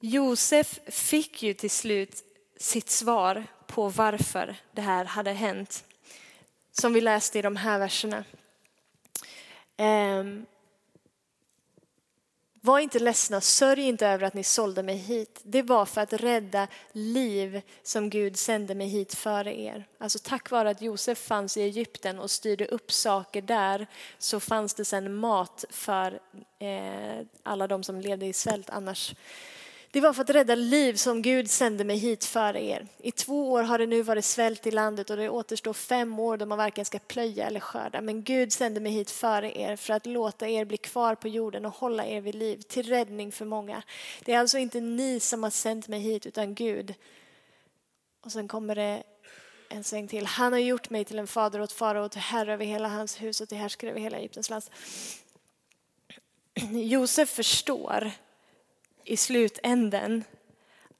Josef 0.00 0.78
fick 0.86 1.42
ju 1.42 1.54
till 1.54 1.70
slut 1.70 2.24
sitt 2.56 2.90
svar 2.90 3.44
på 3.66 3.88
varför 3.88 4.56
det 4.72 4.82
här 4.82 5.04
hade 5.04 5.32
hänt. 5.32 5.84
Som 6.72 6.92
vi 6.92 7.00
läste 7.00 7.38
i 7.38 7.42
de 7.42 7.56
här 7.56 7.78
verserna. 7.78 8.24
Ehm, 9.76 10.46
var 12.60 12.78
inte 12.78 12.98
ledsna, 12.98 13.40
sörj 13.40 13.82
inte 13.82 14.06
över 14.06 14.26
att 14.26 14.34
ni 14.34 14.44
sålde 14.44 14.82
mig 14.82 14.96
hit. 14.96 15.40
Det 15.42 15.62
var 15.62 15.86
för 15.86 16.00
att 16.00 16.12
rädda 16.12 16.68
liv 16.92 17.62
som 17.82 18.10
Gud 18.10 18.36
sände 18.36 18.74
mig 18.74 18.86
hit 18.86 19.14
före 19.14 19.60
er. 19.60 19.86
Alltså 19.98 20.18
tack 20.22 20.50
vare 20.50 20.70
att 20.70 20.82
Josef 20.82 21.18
fanns 21.18 21.56
i 21.56 21.62
Egypten 21.62 22.18
och 22.18 22.30
styrde 22.30 22.66
upp 22.66 22.92
saker 22.92 23.42
där 23.42 23.86
så 24.18 24.40
fanns 24.40 24.74
det 24.74 24.84
sen 24.84 25.14
mat 25.14 25.64
för 25.70 26.20
eh, 26.58 27.26
alla 27.42 27.66
de 27.66 27.82
som 27.82 28.00
levde 28.00 28.26
i 28.26 28.32
svält 28.32 28.70
annars. 28.70 29.14
Det 29.96 30.00
var 30.00 30.12
för 30.12 30.22
att 30.22 30.30
rädda 30.30 30.54
liv 30.54 30.94
som 30.94 31.22
Gud 31.22 31.50
sände 31.50 31.84
mig 31.84 31.96
hit 31.96 32.24
före 32.24 32.64
er. 32.64 32.86
I 32.98 33.10
två 33.10 33.52
år 33.52 33.62
har 33.62 33.78
det 33.78 33.86
nu 33.86 34.02
varit 34.02 34.24
svält 34.24 34.66
i 34.66 34.70
landet 34.70 35.10
och 35.10 35.16
det 35.16 35.28
återstår 35.28 35.72
fem 35.72 36.18
år 36.18 36.36
då 36.36 36.46
man 36.46 36.58
varken 36.58 36.84
ska 36.84 36.98
plöja 36.98 37.46
eller 37.46 37.60
skörda. 37.60 38.00
Men 38.00 38.22
Gud 38.22 38.52
sände 38.52 38.80
mig 38.80 38.92
hit 38.92 39.10
före 39.10 39.58
er 39.58 39.76
för 39.76 39.94
att 39.94 40.06
låta 40.06 40.48
er 40.48 40.64
bli 40.64 40.76
kvar 40.76 41.14
på 41.14 41.28
jorden 41.28 41.66
och 41.66 41.72
hålla 41.72 42.06
er 42.06 42.20
vid 42.20 42.34
liv 42.34 42.62
till 42.62 42.88
räddning 42.88 43.32
för 43.32 43.44
många. 43.44 43.82
Det 44.24 44.32
är 44.32 44.38
alltså 44.38 44.58
inte 44.58 44.80
ni 44.80 45.20
som 45.20 45.42
har 45.42 45.50
sänt 45.50 45.88
mig 45.88 46.00
hit 46.00 46.26
utan 46.26 46.54
Gud. 46.54 46.94
Och 48.24 48.32
sen 48.32 48.48
kommer 48.48 48.74
det 48.74 49.02
en 49.68 49.84
sväng 49.84 50.08
till. 50.08 50.26
Han 50.26 50.52
har 50.52 50.60
gjort 50.60 50.90
mig 50.90 51.04
till 51.04 51.18
en 51.18 51.26
fader 51.26 51.60
åt 51.60 51.72
farao 51.72 52.04
och 52.04 52.12
till 52.12 52.20
herre 52.20 52.52
över 52.52 52.64
hela 52.64 52.88
hans 52.88 53.22
hus 53.22 53.40
och 53.40 53.48
till 53.48 53.58
härskare 53.58 53.90
över 53.90 54.00
hela 54.00 54.18
Egyptens 54.18 54.50
land. 54.50 54.64
Josef 56.72 57.30
förstår 57.30 58.12
i 59.06 59.16
slutänden 59.16 60.24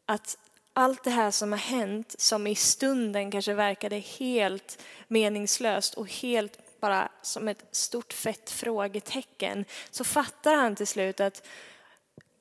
att 0.07 0.39
allt 0.73 1.05
det 1.05 1.11
här 1.11 1.31
som 1.31 1.53
har 1.53 1.59
hänt, 1.59 2.15
som 2.19 2.47
i 2.47 2.55
stunden 2.55 3.31
kanske 3.31 3.55
verkade 3.55 3.97
helt 3.99 4.83
meningslöst 5.09 5.95
och 5.95 6.11
helt 6.13 6.81
bara 6.81 7.09
som 7.23 7.49
ett 7.49 7.65
stort 7.71 8.13
fett 8.13 8.51
frågetecken, 8.51 9.65
så 9.91 10.05
fattar 10.05 10.55
han 10.57 10.77
till 10.77 10.87
slut 10.87 11.21
att 11.21 11.47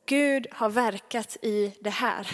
Gud 0.06 0.48
har 0.52 0.70
verkat 0.70 1.38
i 1.42 1.74
det 1.80 1.90
här. 1.90 2.28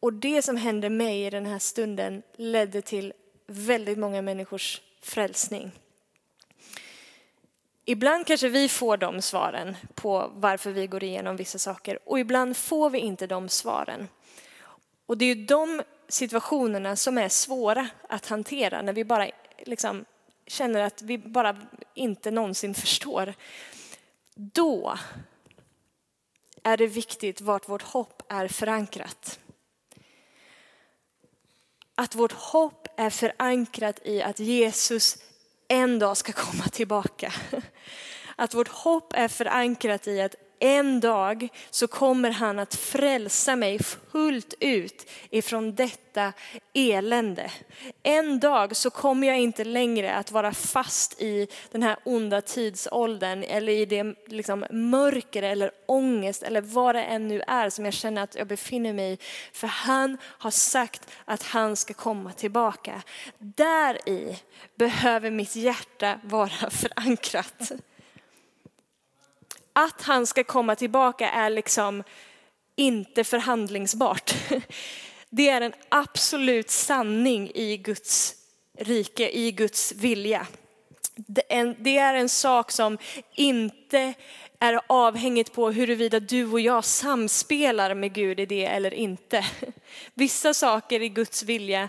Och 0.00 0.12
det 0.12 0.42
som 0.42 0.56
hände 0.56 0.90
mig 0.90 1.26
i 1.26 1.30
den 1.30 1.46
här 1.46 1.58
stunden 1.58 2.22
ledde 2.36 2.82
till 2.82 3.12
väldigt 3.46 3.98
många 3.98 4.22
människors 4.22 4.82
frälsning. 5.02 5.70
Ibland 7.84 8.26
kanske 8.26 8.48
vi 8.48 8.68
får 8.68 8.96
de 8.96 9.22
svaren 9.22 9.76
på 9.94 10.30
varför 10.34 10.70
vi 10.70 10.86
går 10.86 11.04
igenom 11.04 11.36
vissa 11.36 11.58
saker 11.58 11.98
och 12.04 12.18
ibland 12.18 12.56
får 12.56 12.90
vi 12.90 12.98
inte 12.98 13.26
de 13.26 13.48
svaren. 13.48 14.08
Och 15.06 15.18
det 15.18 15.24
är 15.24 15.34
ju 15.34 15.44
de 15.44 15.82
situationerna 16.08 16.96
som 16.96 17.18
är 17.18 17.28
svåra 17.28 17.88
att 18.08 18.26
hantera 18.26 18.82
när 18.82 18.92
vi 18.92 19.04
bara 19.04 19.30
liksom 19.58 20.04
känner 20.46 20.80
att 20.80 21.02
vi 21.02 21.18
bara 21.18 21.56
inte 21.94 22.30
någonsin 22.30 22.74
förstår. 22.74 23.34
Då 24.34 24.98
är 26.62 26.76
det 26.76 26.86
viktigt 26.86 27.40
vart 27.40 27.68
vårt 27.68 27.82
hopp 27.82 28.22
är 28.28 28.48
förankrat. 28.48 29.38
Att 31.94 32.14
vårt 32.14 32.32
hopp 32.32 32.88
är 32.96 33.10
förankrat 33.10 34.00
i 34.04 34.22
att 34.22 34.38
Jesus 34.38 35.18
en 35.74 35.98
dag 35.98 36.16
ska 36.16 36.32
komma 36.32 36.64
tillbaka. 36.64 37.32
Att 38.36 38.54
vårt 38.54 38.68
hopp 38.68 39.12
är 39.12 39.28
förankrat 39.28 40.08
i 40.08 40.20
att 40.20 40.34
en 40.64 41.00
dag 41.00 41.48
så 41.70 41.86
kommer 41.86 42.30
han 42.30 42.58
att 42.58 42.74
frälsa 42.74 43.56
mig 43.56 43.78
fullt 44.12 44.54
ut 44.60 45.10
ifrån 45.30 45.74
detta 45.74 46.32
elände. 46.74 47.50
En 48.02 48.40
dag 48.40 48.76
så 48.76 48.90
kommer 48.90 49.26
jag 49.26 49.38
inte 49.38 49.64
längre 49.64 50.14
att 50.14 50.30
vara 50.30 50.54
fast 50.54 51.20
i 51.20 51.48
den 51.70 51.82
här 51.82 51.96
onda 52.04 52.40
tidsåldern 52.40 53.42
eller 53.42 53.72
i 53.72 53.86
det 53.86 54.14
liksom 54.26 54.64
mörker 54.70 55.42
eller 55.42 55.70
ångest 55.86 56.42
eller 56.42 56.60
vad 56.60 56.94
det 56.94 57.02
än 57.02 57.28
nu 57.28 57.42
är 57.46 57.70
som 57.70 57.84
jag 57.84 57.94
känner 57.94 58.22
att 58.22 58.34
jag 58.34 58.46
befinner 58.46 58.92
mig 58.92 59.12
i. 59.12 59.18
För 59.52 59.66
han 59.66 60.18
har 60.22 60.50
sagt 60.50 61.10
att 61.24 61.42
han 61.42 61.76
ska 61.76 61.94
komma 61.94 62.32
tillbaka. 62.32 63.02
Där 63.38 64.08
i 64.08 64.38
behöver 64.74 65.30
mitt 65.30 65.56
hjärta 65.56 66.20
vara 66.22 66.70
förankrat 66.70 67.72
att 69.74 70.02
han 70.02 70.26
ska 70.26 70.44
komma 70.44 70.74
tillbaka 70.74 71.30
är 71.30 71.50
liksom 71.50 72.02
inte 72.76 73.24
förhandlingsbart. 73.24 74.34
Det 75.30 75.48
är 75.48 75.60
en 75.60 75.72
absolut 75.88 76.70
sanning 76.70 77.50
i 77.54 77.76
Guds 77.76 78.34
rike, 78.78 79.30
i 79.30 79.52
Guds 79.52 79.92
vilja. 79.92 80.46
Det 81.78 81.98
är 81.98 82.14
en 82.14 82.28
sak 82.28 82.70
som 82.70 82.98
inte 83.34 84.14
är 84.58 84.80
avhängigt 84.86 85.52
på 85.52 85.70
huruvida 85.70 86.20
du 86.20 86.46
och 86.52 86.60
jag 86.60 86.84
samspelar 86.84 87.94
med 87.94 88.12
Gud 88.12 88.40
i 88.40 88.46
det 88.46 88.64
eller 88.64 88.94
inte. 88.94 89.46
Vissa 90.14 90.54
saker 90.54 91.02
i 91.02 91.08
Guds 91.08 91.42
vilja, 91.42 91.88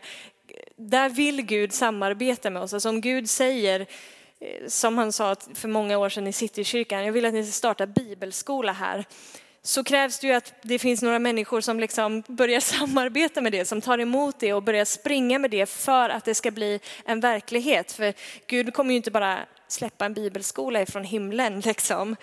där 0.75 1.09
vill 1.09 1.41
Gud 1.41 1.73
samarbeta 1.73 2.49
med 2.49 2.61
oss. 2.61 2.73
Alltså 2.73 2.89
om 2.89 3.01
Gud 3.01 3.29
säger, 3.29 3.87
Eh, 4.45 4.67
som 4.67 4.97
han 4.97 5.11
sa 5.11 5.35
för 5.53 5.67
många 5.67 5.97
år 5.97 6.09
sedan 6.09 6.27
i 6.27 6.33
Citykyrkan, 6.33 7.05
jag 7.05 7.13
vill 7.13 7.25
att 7.25 7.33
ni 7.33 7.43
ska 7.43 7.51
starta 7.51 7.87
bibelskola 7.87 8.71
här 8.71 9.05
så 9.61 9.83
krävs 9.83 10.19
det 10.19 10.27
ju 10.27 10.33
att 10.33 10.53
det 10.61 10.79
finns 10.79 11.01
några 11.01 11.19
människor 11.19 11.61
som 11.61 11.79
liksom 11.79 12.23
börjar 12.27 12.59
samarbeta 12.77 13.41
med 13.41 13.51
det, 13.51 13.65
som 13.65 13.81
tar 13.81 13.99
emot 13.99 14.39
det 14.39 14.53
och 14.53 14.63
börjar 14.63 14.85
springa 14.85 15.39
med 15.39 15.51
det 15.51 15.65
för 15.65 16.09
att 16.09 16.25
det 16.25 16.35
ska 16.35 16.51
bli 16.51 16.79
en 17.05 17.19
verklighet. 17.19 17.91
För 17.91 18.13
Gud 18.47 18.73
kommer 18.73 18.91
ju 18.91 18.97
inte 18.97 19.11
bara 19.11 19.39
släppa 19.67 20.05
en 20.05 20.13
bibelskola 20.13 20.81
ifrån 20.81 21.03
himlen. 21.03 21.59
Liksom. 21.65 22.15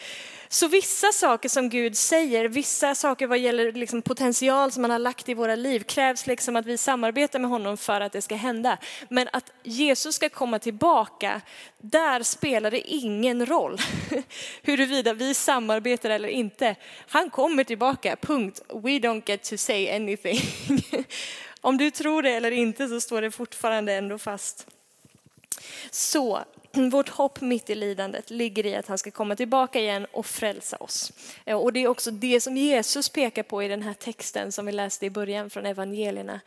Så 0.48 0.68
vissa 0.68 1.12
saker 1.12 1.48
som 1.48 1.68
Gud 1.68 1.96
säger, 1.96 2.48
vissa 2.48 2.94
saker 2.94 3.26
vad 3.26 3.38
gäller 3.38 3.72
liksom 3.72 4.02
potential 4.02 4.72
som 4.72 4.84
han 4.84 4.90
har 4.90 4.98
lagt 4.98 5.28
i 5.28 5.34
våra 5.34 5.54
liv 5.54 5.80
krävs 5.80 6.26
liksom 6.26 6.56
att 6.56 6.66
vi 6.66 6.78
samarbetar 6.78 7.38
med 7.38 7.50
honom 7.50 7.76
för 7.76 8.00
att 8.00 8.12
det 8.12 8.22
ska 8.22 8.34
hända. 8.34 8.78
Men 9.08 9.28
att 9.32 9.52
Jesus 9.62 10.14
ska 10.14 10.28
komma 10.28 10.58
tillbaka, 10.58 11.40
där 11.78 12.22
spelar 12.22 12.70
det 12.70 12.80
ingen 12.80 13.46
roll 13.46 13.78
huruvida 14.62 15.12
vi 15.12 15.34
samarbetar 15.34 16.10
eller 16.10 16.28
inte. 16.28 16.76
Han 17.08 17.30
kommer 17.30 17.64
tillbaka, 17.64 18.16
punkt. 18.16 18.60
We 18.68 18.90
don't 18.90 19.22
get 19.26 19.42
to 19.42 19.56
say 19.56 19.90
anything. 19.90 20.40
Om 21.60 21.76
du 21.76 21.90
tror 21.90 22.22
det 22.22 22.30
eller 22.30 22.50
inte 22.50 22.88
så 22.88 23.00
står 23.00 23.22
det 23.22 23.30
fortfarande 23.30 23.92
ändå 23.92 24.18
fast. 24.18 24.66
Så 25.90 26.44
vårt 26.90 27.08
hopp 27.08 27.40
mitt 27.40 27.70
i 27.70 27.74
lidandet 27.74 28.30
ligger 28.30 28.66
i 28.66 28.74
att 28.74 28.86
han 28.86 28.98
ska 28.98 29.10
komma 29.10 29.36
tillbaka 29.36 29.80
igen 29.80 30.06
och 30.12 30.26
frälsa 30.26 30.76
oss. 30.76 31.12
Eh, 31.44 31.56
och 31.56 31.72
det 31.72 31.82
är 31.82 31.88
också 31.88 32.10
det 32.10 32.40
som 32.40 32.56
Jesus 32.56 33.08
pekar 33.08 33.42
på 33.42 33.62
i 33.62 33.68
den 33.68 33.82
här 33.82 33.94
texten 33.94 34.52
som 34.52 34.66
vi 34.66 34.72
läste 34.72 35.06
i 35.06 35.10
början 35.10 35.50
från 35.50 35.66
evangelierna. 35.66 36.40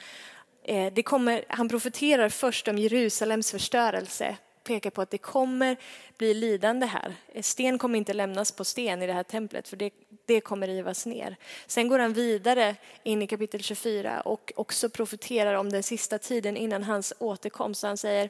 Eh, 0.63 0.93
det 0.93 1.03
kommer, 1.03 1.45
han 1.47 1.69
profeterar 1.69 2.29
först 2.29 2.67
om 2.67 2.77
Jerusalems 2.77 3.51
förstörelse, 3.51 4.37
pekar 4.63 4.89
på 4.89 5.01
att 5.01 5.11
det 5.11 5.17
kommer 5.17 5.77
bli 6.17 6.33
lidande 6.33 6.85
här. 6.85 7.15
Eh, 7.33 7.41
sten 7.41 7.77
kommer 7.77 7.97
inte 7.97 8.13
lämnas 8.13 8.51
på 8.51 8.65
sten 8.65 9.01
i 9.01 9.07
det 9.07 9.13
här 9.13 9.23
templet 9.23 9.67
för 9.67 9.77
det, 9.77 9.93
det 10.25 10.41
kommer 10.41 10.67
rivas 10.67 11.05
ner. 11.05 11.35
Sen 11.67 11.87
går 11.87 11.99
han 11.99 12.13
vidare 12.13 12.75
in 13.03 13.21
i 13.21 13.27
kapitel 13.27 13.61
24 13.61 14.21
och 14.21 14.53
också 14.55 14.89
profeterar 14.89 15.53
om 15.53 15.71
den 15.71 15.83
sista 15.83 16.17
tiden 16.17 16.57
innan 16.57 16.83
hans 16.83 17.13
återkomst. 17.19 17.83
Han 17.83 17.97
säger 17.97 18.29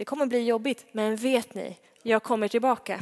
det 0.00 0.04
kommer 0.04 0.26
bli 0.26 0.44
jobbigt, 0.44 0.86
men 0.92 1.16
vet 1.16 1.54
ni, 1.54 1.76
jag 2.02 2.22
kommer 2.22 2.48
tillbaka. 2.48 3.00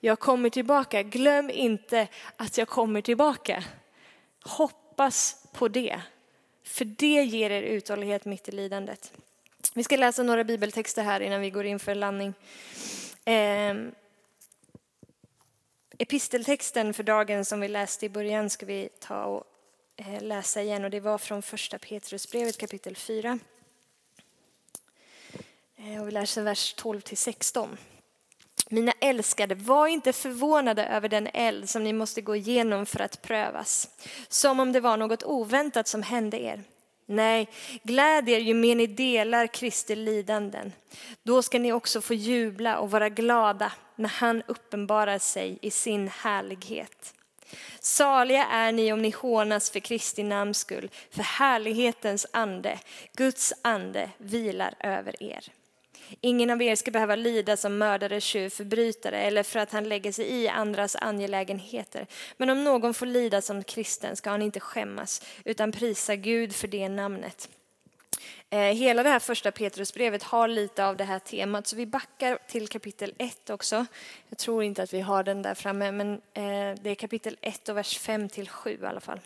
Jag 0.00 0.18
kommer 0.18 0.50
tillbaka. 0.50 1.02
Glöm 1.02 1.50
inte 1.50 2.08
att 2.36 2.58
jag 2.58 2.68
kommer 2.68 3.00
tillbaka. 3.00 3.64
Hoppas 4.44 5.46
på 5.52 5.68
det, 5.68 6.00
för 6.64 6.84
det 6.84 7.22
ger 7.22 7.50
er 7.50 7.62
uthållighet 7.62 8.24
mitt 8.24 8.48
i 8.48 8.52
lidandet. 8.52 9.12
Vi 9.74 9.84
ska 9.84 9.96
läsa 9.96 10.22
några 10.22 10.44
bibeltexter 10.44 11.02
här 11.02 11.20
innan 11.20 11.40
vi 11.40 11.50
går 11.50 11.66
in 11.66 11.78
för 11.78 11.94
landning. 11.94 12.34
Ehm, 13.24 13.92
episteltexten 15.98 16.94
för 16.94 17.02
dagen 17.02 17.44
som 17.44 17.60
vi 17.60 17.68
läste 17.68 18.06
i 18.06 18.08
början 18.08 18.50
ska 18.50 18.66
vi 18.66 18.88
ta 18.98 19.24
och 19.24 19.44
eh, 19.96 20.22
läsa 20.22 20.62
igen 20.62 20.84
och 20.84 20.90
det 20.90 21.00
var 21.00 21.18
från 21.18 21.42
första 21.42 21.78
Petrusbrevet 21.78 22.58
kapitel 22.58 22.96
4. 22.96 23.38
Eh, 25.78 26.00
och 26.00 26.08
vi 26.08 26.12
läser 26.12 26.42
vers 26.42 26.74
12 26.74 27.00
till 27.00 27.16
16. 27.16 27.76
Mina 28.70 28.92
älskade, 29.00 29.54
var 29.54 29.86
inte 29.86 30.12
förvånade 30.12 30.86
över 30.86 31.08
den 31.08 31.28
eld 31.34 31.68
som 31.68 31.84
ni 31.84 31.92
måste 31.92 32.20
gå 32.20 32.36
igenom 32.36 32.86
för 32.86 33.00
att 33.00 33.22
prövas, 33.22 33.88
som 34.28 34.60
om 34.60 34.72
det 34.72 34.80
var 34.80 34.96
något 34.96 35.22
oväntat 35.22 35.88
som 35.88 36.02
hände 36.02 36.40
er. 36.40 36.62
Nej, 37.06 37.48
gläd 37.82 38.28
er 38.28 38.38
ju 38.38 38.54
mer 38.54 38.74
ni 38.74 38.86
delar 38.86 39.46
Kristi 39.46 39.96
lidanden. 39.96 40.72
Då 41.22 41.42
ska 41.42 41.58
ni 41.58 41.72
också 41.72 42.00
få 42.00 42.14
jubla 42.14 42.78
och 42.78 42.90
vara 42.90 43.08
glada 43.08 43.72
när 43.96 44.08
han 44.08 44.42
uppenbarar 44.46 45.18
sig 45.18 45.58
i 45.62 45.70
sin 45.70 46.08
härlighet. 46.08 47.14
Saliga 47.80 48.44
är 48.44 48.72
ni 48.72 48.92
om 48.92 49.02
ni 49.02 49.10
hånas 49.10 49.70
för 49.70 49.80
Kristi 49.80 50.22
namns 50.22 50.58
skull, 50.58 50.90
för 51.10 51.22
härlighetens 51.22 52.26
ande, 52.32 52.78
Guds 53.16 53.52
ande, 53.62 54.10
vilar 54.18 54.74
över 54.80 55.22
er. 55.22 55.52
Ingen 56.20 56.50
av 56.50 56.62
er 56.62 56.74
ska 56.74 56.90
behöva 56.90 57.16
lida 57.16 57.56
som 57.56 57.78
mördare, 57.78 58.20
tjuv, 58.20 58.50
förbrytare 58.50 59.20
eller 59.20 59.42
för 59.42 59.58
att 59.58 59.72
han 59.72 59.88
lägger 59.88 60.12
sig 60.12 60.26
i 60.26 60.48
andras 60.48 60.96
angelägenheter. 60.96 62.06
Men 62.36 62.50
om 62.50 62.64
någon 62.64 62.94
får 62.94 63.06
lida 63.06 63.42
som 63.42 63.64
kristen 63.64 64.16
ska 64.16 64.30
han 64.30 64.42
inte 64.42 64.60
skämmas 64.60 65.22
utan 65.44 65.72
prisa 65.72 66.16
Gud 66.16 66.54
för 66.54 66.68
det 66.68 66.88
namnet. 66.88 67.48
Eh, 68.50 68.58
hela 68.58 69.02
det 69.02 69.08
här 69.08 69.18
första 69.18 69.52
Petrusbrevet 69.52 70.22
har 70.22 70.48
lite 70.48 70.86
av 70.86 70.96
det 70.96 71.04
här 71.04 71.18
temat, 71.18 71.66
så 71.66 71.76
vi 71.76 71.86
backar 71.86 72.38
till 72.48 72.68
kapitel 72.68 73.14
1 73.18 73.50
också. 73.50 73.86
Jag 74.28 74.38
tror 74.38 74.62
inte 74.62 74.82
att 74.82 74.94
vi 74.94 75.00
har 75.00 75.22
den 75.22 75.42
där 75.42 75.54
framme, 75.54 75.92
men 75.92 76.12
eh, 76.12 76.80
det 76.82 76.90
är 76.90 76.94
kapitel 76.94 77.38
1 77.40 77.68
och 77.68 77.76
vers 77.76 77.98
5 77.98 78.28
till 78.28 78.48
7 78.48 78.78
i 78.82 78.86
alla 78.86 79.00
fall. 79.00 79.20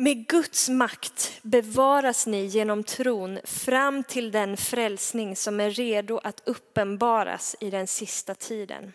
Med 0.00 0.26
Guds 0.28 0.68
makt 0.68 1.40
bevaras 1.42 2.26
ni 2.26 2.44
genom 2.44 2.84
tron 2.84 3.38
fram 3.44 4.04
till 4.04 4.30
den 4.30 4.56
frälsning 4.56 5.36
som 5.36 5.60
är 5.60 5.70
redo 5.70 6.20
att 6.24 6.42
uppenbaras 6.44 7.56
i 7.60 7.70
den 7.70 7.86
sista 7.86 8.34
tiden. 8.34 8.92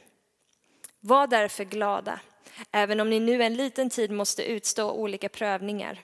Var 1.00 1.28
därför 1.28 1.64
glada, 1.64 2.20
även 2.72 3.00
om 3.00 3.10
ni 3.10 3.20
nu 3.20 3.44
en 3.44 3.56
liten 3.56 3.90
tid 3.90 4.12
måste 4.12 4.44
utstå 4.44 4.92
olika 4.92 5.30
prövningar. 5.30 6.02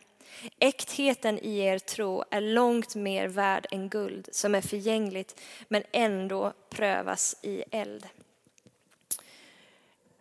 Äktheten 0.60 1.40
i 1.40 1.60
er 1.60 1.80
tro 1.80 2.24
är 2.32 2.42
långt 2.42 2.96
mer 2.96 3.28
värd 3.28 3.68
än 3.72 3.90
guld 3.90 4.30
som 4.32 4.56
är 4.56 4.62
förgängligt 4.62 5.42
men 5.68 5.84
ändå 5.92 6.54
prövas 6.70 7.36
i 7.42 7.64
eld 7.72 8.08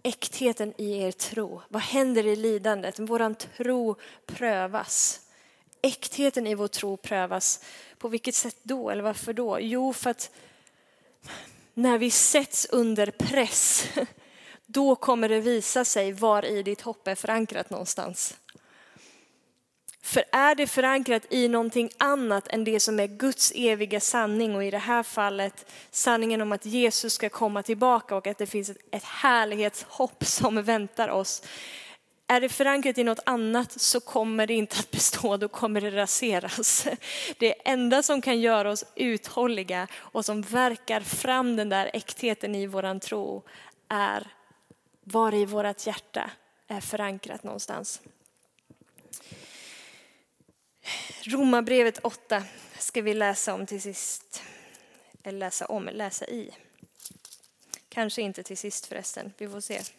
äktheten 0.08 0.74
i 0.76 1.02
er 1.02 1.12
tro. 1.12 1.62
Vad 1.68 1.82
händer 1.82 2.26
i 2.26 2.36
lidandet? 2.36 2.98
Vår 2.98 3.34
tro 3.34 3.96
prövas. 4.26 5.20
Äktheten 5.82 6.46
i 6.46 6.54
vår 6.54 6.68
tro 6.68 6.96
prövas. 6.96 7.64
På 7.98 8.08
vilket 8.08 8.34
sätt 8.34 8.56
då? 8.62 8.90
Eller 8.90 9.02
varför 9.02 9.32
då? 9.32 9.60
Jo, 9.60 9.92
för 9.92 10.10
att 10.10 10.30
när 11.74 11.98
vi 11.98 12.10
sätts 12.10 12.66
under 12.70 13.10
press, 13.10 13.84
då 14.66 14.96
kommer 14.96 15.28
det 15.28 15.40
visa 15.40 15.84
sig 15.84 16.12
var 16.12 16.44
i 16.44 16.62
ditt 16.62 16.80
hopp 16.80 17.08
är 17.08 17.14
förankrat 17.14 17.70
någonstans. 17.70 18.36
För 20.08 20.24
är 20.32 20.54
det 20.54 20.66
förankrat 20.66 21.26
i 21.30 21.48
någonting 21.48 21.90
annat 21.98 22.48
än 22.48 22.64
det 22.64 22.80
som 22.80 23.00
är 23.00 23.06
Guds 23.06 23.52
eviga 23.54 24.00
sanning 24.00 24.54
och 24.56 24.64
i 24.64 24.70
det 24.70 24.78
här 24.78 25.02
fallet 25.02 25.72
sanningen 25.90 26.40
om 26.40 26.52
att 26.52 26.66
Jesus 26.66 27.12
ska 27.12 27.28
komma 27.28 27.62
tillbaka 27.62 28.16
och 28.16 28.26
att 28.26 28.38
det 28.38 28.46
finns 28.46 28.70
ett 28.90 29.04
härlighetshopp 29.04 30.24
som 30.24 30.62
väntar 30.62 31.08
oss. 31.08 31.42
Är 32.26 32.40
det 32.40 32.48
förankrat 32.48 32.98
i 32.98 33.04
något 33.04 33.20
annat 33.26 33.80
så 33.80 34.00
kommer 34.00 34.46
det 34.46 34.54
inte 34.54 34.76
att 34.78 34.90
bestå, 34.90 35.36
då 35.36 35.48
kommer 35.48 35.80
det 35.80 35.90
raseras. 35.90 36.86
Det 37.38 37.68
enda 37.68 38.02
som 38.02 38.20
kan 38.20 38.40
göra 38.40 38.70
oss 38.70 38.84
uthålliga 38.94 39.86
och 39.94 40.24
som 40.24 40.42
verkar 40.42 41.00
fram 41.00 41.56
den 41.56 41.68
där 41.68 41.90
äktheten 41.92 42.54
i 42.54 42.66
våran 42.66 43.00
tro 43.00 43.42
är 43.88 44.26
var 45.04 45.34
i 45.34 45.44
vårat 45.44 45.86
hjärta 45.86 46.30
är 46.68 46.80
förankrat 46.80 47.44
någonstans. 47.44 48.00
Romarbrevet 51.22 51.98
8 51.98 52.42
ska 52.78 53.02
vi 53.02 53.14
läsa 53.14 53.54
om 53.54 53.66
till 53.66 53.82
sist. 53.82 54.42
Eller 55.22 55.38
läsa 55.38 55.66
om, 55.66 55.88
läsa 55.92 56.26
i. 56.26 56.50
Kanske 57.88 58.22
inte 58.22 58.42
till 58.42 58.58
sist 58.58 58.86
förresten, 58.86 59.32
vi 59.38 59.48
får 59.48 59.60
se. 59.60 59.80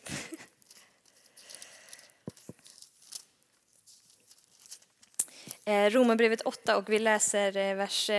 Eh, 5.65 5.89
Romarbrevet 5.89 6.41
8 6.41 6.77
och 6.77 6.89
vi 6.89 6.99
läser 6.99 7.57
eh, 7.57 7.75
vers 7.75 8.09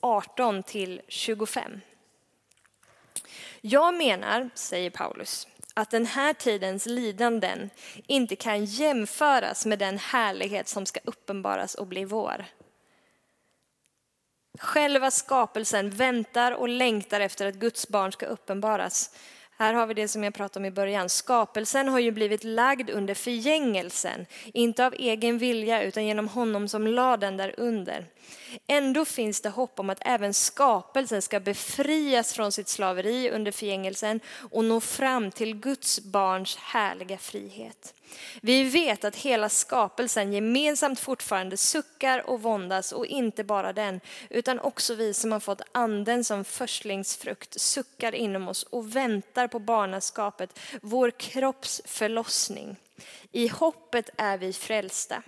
18 0.00 0.62
till 0.62 1.02
25. 1.08 1.80
Jag 3.60 3.94
menar, 3.94 4.50
säger 4.54 4.90
Paulus, 4.90 5.48
att 5.78 5.90
den 5.90 6.06
här 6.06 6.32
tidens 6.32 6.86
lidanden 6.86 7.70
inte 8.06 8.36
kan 8.36 8.64
jämföras 8.64 9.66
med 9.66 9.78
den 9.78 9.98
härlighet 9.98 10.68
som 10.68 10.86
ska 10.86 11.00
uppenbaras 11.04 11.74
och 11.74 11.86
bli 11.86 12.04
vår. 12.04 12.44
Själva 14.58 15.10
skapelsen 15.10 15.90
väntar 15.90 16.52
och 16.52 16.68
längtar 16.68 17.20
efter 17.20 17.46
att 17.46 17.54
Guds 17.54 17.88
barn 17.88 18.12
ska 18.12 18.26
uppenbaras. 18.26 19.10
Här 19.60 19.74
har 19.74 19.86
vi 19.86 19.94
det 19.94 20.08
som 20.08 20.24
jag 20.24 20.34
pratade 20.34 20.58
om 20.58 20.64
i 20.64 20.70
början. 20.70 21.08
Skapelsen 21.08 21.88
har 21.88 21.98
ju 21.98 22.10
blivit 22.10 22.44
lagd 22.44 22.90
under 22.90 23.14
förgängelsen, 23.14 24.26
inte 24.44 24.86
av 24.86 24.94
egen 24.98 25.38
vilja 25.38 25.82
utan 25.82 26.06
genom 26.06 26.28
honom 26.28 26.68
som 26.68 26.86
lade 26.86 27.26
den 27.26 27.36
där 27.36 27.54
under. 27.56 28.06
Ändå 28.66 29.04
finns 29.04 29.40
det 29.40 29.48
hopp 29.48 29.80
om 29.80 29.90
att 29.90 29.98
även 30.00 30.34
skapelsen 30.34 31.22
ska 31.22 31.40
befrias 31.40 32.32
från 32.32 32.52
sitt 32.52 32.68
slaveri 32.68 33.30
under 33.30 33.52
förgängelsen 33.52 34.20
och 34.50 34.64
nå 34.64 34.80
fram 34.80 35.30
till 35.30 35.54
Guds 35.54 36.00
barns 36.00 36.56
härliga 36.56 37.18
frihet. 37.18 37.94
Vi 38.42 38.64
vet 38.64 39.04
att 39.04 39.16
hela 39.16 39.48
skapelsen 39.48 40.32
gemensamt 40.32 41.00
fortfarande 41.00 41.56
suckar 41.56 42.30
och 42.30 42.42
våndas 42.42 42.92
och 42.92 43.06
inte 43.06 43.44
bara 43.44 43.72
den, 43.72 44.00
utan 44.30 44.60
också 44.60 44.94
vi 44.94 45.14
som 45.14 45.32
har 45.32 45.40
fått 45.40 45.62
anden 45.72 46.24
som 46.24 46.44
förstlingsfrukt 46.44 47.60
suckar 47.60 48.14
inom 48.14 48.48
oss 48.48 48.62
och 48.62 48.96
väntar 48.96 49.48
på 49.48 49.58
barnaskapet, 49.58 50.58
vår 50.82 51.10
kropps 51.10 51.82
förlossning. 51.84 52.76
I 53.32 53.48
hoppet 53.48 54.10
är 54.16 54.38
vi 54.38 54.52
frälsta. 54.52 55.22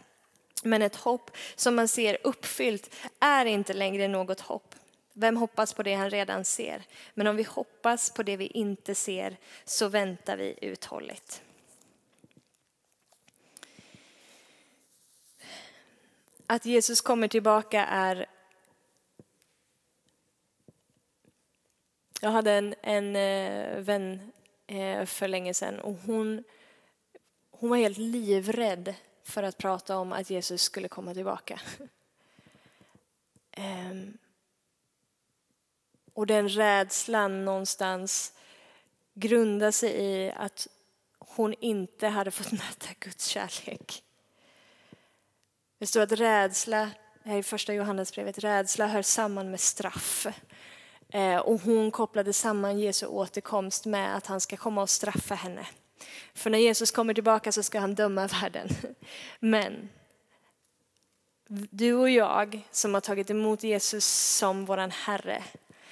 Men 0.62 0.82
ett 0.82 0.96
hopp 0.96 1.30
som 1.54 1.76
man 1.76 1.88
ser 1.88 2.18
uppfyllt 2.24 2.94
är 3.20 3.46
inte 3.46 3.72
längre 3.72 4.08
något 4.08 4.40
hopp. 4.40 4.74
Vem 5.12 5.36
hoppas 5.36 5.74
på 5.74 5.82
det 5.82 5.94
han 5.94 6.10
redan 6.10 6.44
ser? 6.44 6.82
Men 7.14 7.26
om 7.26 7.36
vi 7.36 7.42
hoppas 7.42 8.10
på 8.10 8.22
det 8.22 8.36
vi 8.36 8.46
inte 8.46 8.94
ser 8.94 9.36
så 9.64 9.88
väntar 9.88 10.36
vi 10.36 10.58
uthålligt. 10.62 11.42
Att 16.50 16.64
Jesus 16.64 17.00
kommer 17.00 17.28
tillbaka 17.28 17.86
är... 17.86 18.26
Jag 22.20 22.30
hade 22.30 22.52
en, 22.52 22.74
en 22.82 23.16
eh, 23.16 23.78
vän 23.78 24.32
eh, 24.66 25.04
för 25.04 25.28
länge 25.28 25.54
sedan 25.54 25.80
och 25.80 25.94
hon, 26.06 26.44
hon 27.50 27.70
var 27.70 27.76
helt 27.76 27.98
livrädd 27.98 28.94
för 29.22 29.42
att 29.42 29.58
prata 29.58 29.96
om 29.96 30.12
att 30.12 30.30
Jesus 30.30 30.62
skulle 30.62 30.88
komma 30.88 31.14
tillbaka. 31.14 31.60
Ehm, 33.50 34.18
och 36.14 36.26
den 36.26 36.48
rädslan 36.48 37.44
någonstans 37.44 38.34
grundade 39.14 39.72
sig 39.72 39.90
i 39.90 40.32
att 40.36 40.68
hon 41.18 41.54
inte 41.60 42.06
hade 42.06 42.30
fått 42.30 42.52
möta 42.52 42.88
Guds 42.98 43.26
kärlek. 43.26 44.04
Det 45.80 45.86
står 45.86 46.00
att 46.00 46.12
rädsla, 46.12 46.90
här 47.24 47.38
i 47.38 47.42
första 47.42 47.74
Johannesbrevet, 47.74 48.38
rädsla 48.38 48.86
hör 48.86 49.02
samman 49.02 49.50
med 49.50 49.60
straff. 49.60 50.26
Eh, 51.08 51.36
och 51.36 51.60
hon 51.60 51.90
kopplade 51.90 52.32
samman 52.32 52.78
Jesu 52.78 53.06
återkomst 53.06 53.86
med 53.86 54.16
att 54.16 54.26
han 54.26 54.40
ska 54.40 54.56
komma 54.56 54.82
och 54.82 54.90
straffa 54.90 55.34
henne. 55.34 55.66
För 56.34 56.50
när 56.50 56.58
Jesus 56.58 56.90
kommer 56.90 57.14
tillbaka 57.14 57.52
så 57.52 57.62
ska 57.62 57.80
han 57.80 57.94
döma 57.94 58.26
världen. 58.26 58.68
Men 59.38 59.88
du 61.48 61.94
och 61.94 62.10
jag 62.10 62.68
som 62.70 62.94
har 62.94 63.00
tagit 63.00 63.30
emot 63.30 63.62
Jesus 63.62 64.06
som 64.36 64.64
våran 64.64 64.90
Herre 64.90 65.44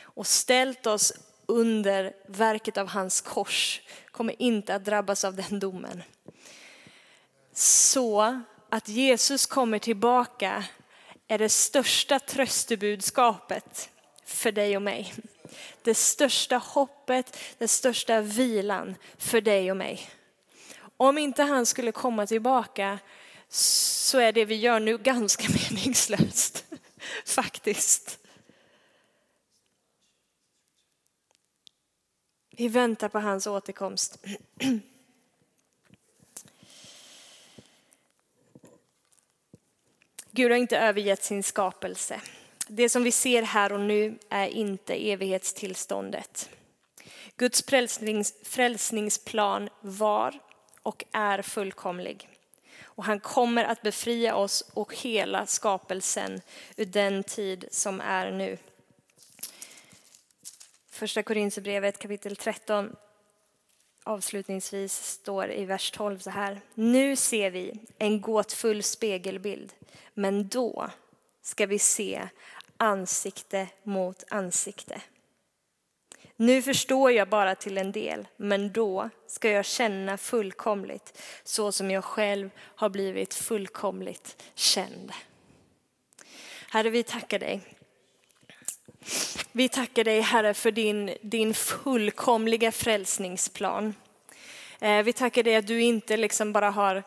och 0.02 0.26
ställt 0.26 0.86
oss 0.86 1.12
under 1.46 2.12
verket 2.26 2.78
av 2.78 2.88
hans 2.88 3.20
kors 3.20 3.82
kommer 4.10 4.42
inte 4.42 4.74
att 4.74 4.84
drabbas 4.84 5.24
av 5.24 5.34
den 5.34 5.60
domen. 5.60 6.02
Så 7.52 8.42
att 8.68 8.88
Jesus 8.88 9.46
kommer 9.46 9.78
tillbaka 9.78 10.64
är 11.28 11.38
det 11.38 11.48
största 11.48 12.18
tröstebudskapet 12.18 13.90
för 14.24 14.52
dig 14.52 14.76
och 14.76 14.82
mig. 14.82 15.14
Det 15.82 15.94
största 15.94 16.56
hoppet, 16.56 17.38
den 17.58 17.68
största 17.68 18.20
vilan 18.20 18.94
för 19.18 19.40
dig 19.40 19.70
och 19.70 19.76
mig. 19.76 20.10
Om 20.96 21.18
inte 21.18 21.42
han 21.42 21.66
skulle 21.66 21.92
komma 21.92 22.26
tillbaka 22.26 22.98
så 23.48 24.18
är 24.18 24.32
det 24.32 24.44
vi 24.44 24.54
gör 24.54 24.80
nu 24.80 24.98
ganska 24.98 25.48
meningslöst, 25.70 26.64
faktiskt. 27.26 28.18
Vi 32.50 32.68
väntar 32.68 33.08
på 33.08 33.18
hans 33.18 33.46
återkomst. 33.46 34.18
Gud 40.38 40.50
har 40.50 40.58
inte 40.58 40.78
övergett 40.78 41.22
sin 41.22 41.42
skapelse. 41.42 42.20
Det 42.68 42.88
som 42.88 43.02
vi 43.02 43.12
ser 43.12 43.42
här 43.42 43.72
och 43.72 43.80
nu 43.80 44.18
är 44.28 44.46
inte 44.46 45.10
evighetstillståndet. 45.10 46.50
Guds 47.36 47.62
frälsnings, 47.62 48.34
frälsningsplan 48.42 49.68
var 49.80 50.38
och 50.82 51.04
är 51.12 51.42
fullkomlig. 51.42 52.28
Och 52.82 53.04
han 53.04 53.20
kommer 53.20 53.64
att 53.64 53.82
befria 53.82 54.36
oss 54.36 54.70
och 54.74 54.94
hela 54.96 55.46
skapelsen 55.46 56.40
ur 56.76 56.86
den 56.86 57.24
tid 57.24 57.64
som 57.70 58.00
är 58.00 58.30
nu. 58.30 58.58
Första 60.90 61.22
Korinthierbrevet 61.22 61.98
kapitel 61.98 62.36
13 62.36 62.96
avslutningsvis 64.08 64.92
står 64.92 65.52
i 65.52 65.64
vers 65.64 65.90
12 65.90 66.18
så 66.18 66.30
här. 66.30 66.60
Nu 66.74 67.16
ser 67.16 67.50
vi 67.50 67.80
en 67.98 68.20
gåtfull 68.20 68.82
spegelbild, 68.82 69.72
men 70.14 70.48
då 70.48 70.90
ska 71.42 71.66
vi 71.66 71.78
se 71.78 72.28
ansikte 72.76 73.68
mot 73.82 74.24
ansikte. 74.28 75.00
Nu 76.36 76.62
förstår 76.62 77.12
jag 77.12 77.28
bara 77.28 77.54
till 77.54 77.78
en 77.78 77.92
del, 77.92 78.28
men 78.36 78.72
då 78.72 79.10
ska 79.26 79.50
jag 79.50 79.64
känna 79.64 80.16
fullkomligt 80.16 81.22
så 81.44 81.72
som 81.72 81.90
jag 81.90 82.04
själv 82.04 82.50
har 82.58 82.88
blivit 82.88 83.34
fullkomligt 83.34 84.42
känd. 84.54 85.12
Herre, 86.70 86.90
vi 86.90 87.02
tackar 87.02 87.38
dig. 87.38 87.77
Vi 89.52 89.68
tackar 89.68 90.04
dig, 90.04 90.20
Herre, 90.20 90.54
för 90.54 90.70
din, 90.70 91.14
din 91.22 91.54
fullkomliga 91.54 92.72
frälsningsplan. 92.72 93.94
Eh, 94.80 95.02
vi 95.02 95.12
tackar 95.12 95.42
dig 95.42 95.56
att 95.56 95.66
du 95.66 95.82
inte 95.82 96.16
liksom 96.16 96.52
bara 96.52 96.70
har 96.70 97.02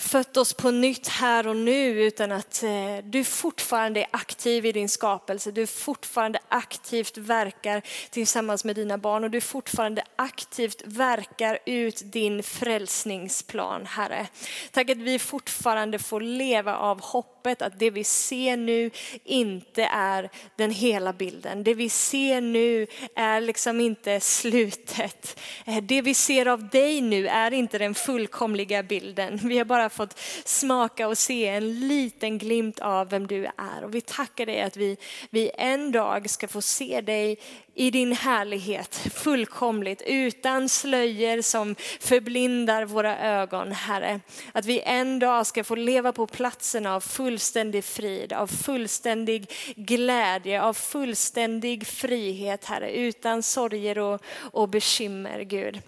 fött 0.00 0.36
oss 0.36 0.54
på 0.54 0.70
nytt 0.70 1.08
här 1.08 1.46
och 1.46 1.56
nu 1.56 2.02
utan 2.04 2.32
att 2.32 2.62
eh, 2.62 3.04
du 3.04 3.24
fortfarande 3.24 4.00
är 4.00 4.06
aktiv 4.10 4.66
i 4.66 4.72
din 4.72 4.88
skapelse. 4.88 5.50
Du 5.50 5.66
fortfarande 5.66 6.38
aktivt 6.48 7.18
verkar 7.18 7.82
tillsammans 8.10 8.64
med 8.64 8.76
dina 8.76 8.98
barn 8.98 9.24
och 9.24 9.30
du 9.30 9.40
fortfarande 9.40 10.04
aktivt 10.16 10.82
verkar 10.84 11.58
ut 11.66 12.02
din 12.04 12.42
frälsningsplan, 12.42 13.86
Herre. 13.86 14.26
Tack 14.70 14.90
att 14.90 14.98
vi 14.98 15.18
fortfarande 15.18 15.98
får 15.98 16.20
leva 16.20 16.76
av 16.76 17.02
hopp 17.02 17.39
hoppet 17.40 17.62
att 17.62 17.78
det 17.78 17.90
vi 17.90 18.04
ser 18.04 18.56
nu 18.56 18.90
inte 19.24 19.84
är 19.84 20.30
den 20.56 20.70
hela 20.70 21.12
bilden. 21.12 21.64
Det 21.64 21.74
vi 21.74 21.88
ser 21.88 22.40
nu 22.40 22.86
är 23.16 23.40
liksom 23.40 23.80
inte 23.80 24.20
slutet. 24.20 25.40
Eh, 25.66 25.82
det 25.82 26.02
vi 26.02 26.14
ser 26.14 26.46
av 26.46 26.68
dig 26.68 27.00
nu 27.00 27.28
är 27.28 27.50
inte 27.50 27.78
den 27.78 27.94
fullkomliga 27.94 28.82
bilden. 28.82 29.40
Vi 29.42 29.58
har 29.58 29.64
bara 29.64 29.90
fått 29.90 30.18
smaka 30.44 31.08
och 31.08 31.18
se 31.18 31.46
en 31.46 31.88
liten 31.88 32.38
glimt 32.38 32.78
av 32.78 33.10
vem 33.10 33.26
du 33.26 33.46
är. 33.46 33.84
Och 33.84 33.94
vi 33.94 34.00
tackar 34.00 34.46
dig 34.46 34.62
att 34.62 34.76
vi, 34.76 34.96
vi 35.30 35.50
en 35.54 35.92
dag 35.92 36.30
ska 36.30 36.48
få 36.48 36.62
se 36.62 37.00
dig 37.00 37.38
i 37.80 37.90
din 37.90 38.12
härlighet 38.12 38.94
fullkomligt 38.94 40.02
utan 40.06 40.68
slöjor 40.68 41.42
som 41.42 41.74
förblindar 42.00 42.84
våra 42.84 43.18
ögon, 43.18 43.72
Herre. 43.72 44.20
Att 44.52 44.64
vi 44.64 44.80
en 44.80 45.18
dag 45.18 45.46
ska 45.46 45.64
få 45.64 45.74
leva 45.74 46.12
på 46.12 46.26
platsen 46.26 46.86
av 46.86 47.00
fullständig 47.00 47.84
frid, 47.84 48.32
av 48.32 48.46
fullständig 48.46 49.50
glädje, 49.76 50.62
av 50.62 50.74
fullständig 50.74 51.86
frihet, 51.86 52.64
Herre, 52.64 52.90
utan 52.90 53.42
sorger 53.42 53.98
och, 53.98 54.22
och 54.52 54.68
bekymmer, 54.68 55.40
Gud. 55.40 55.82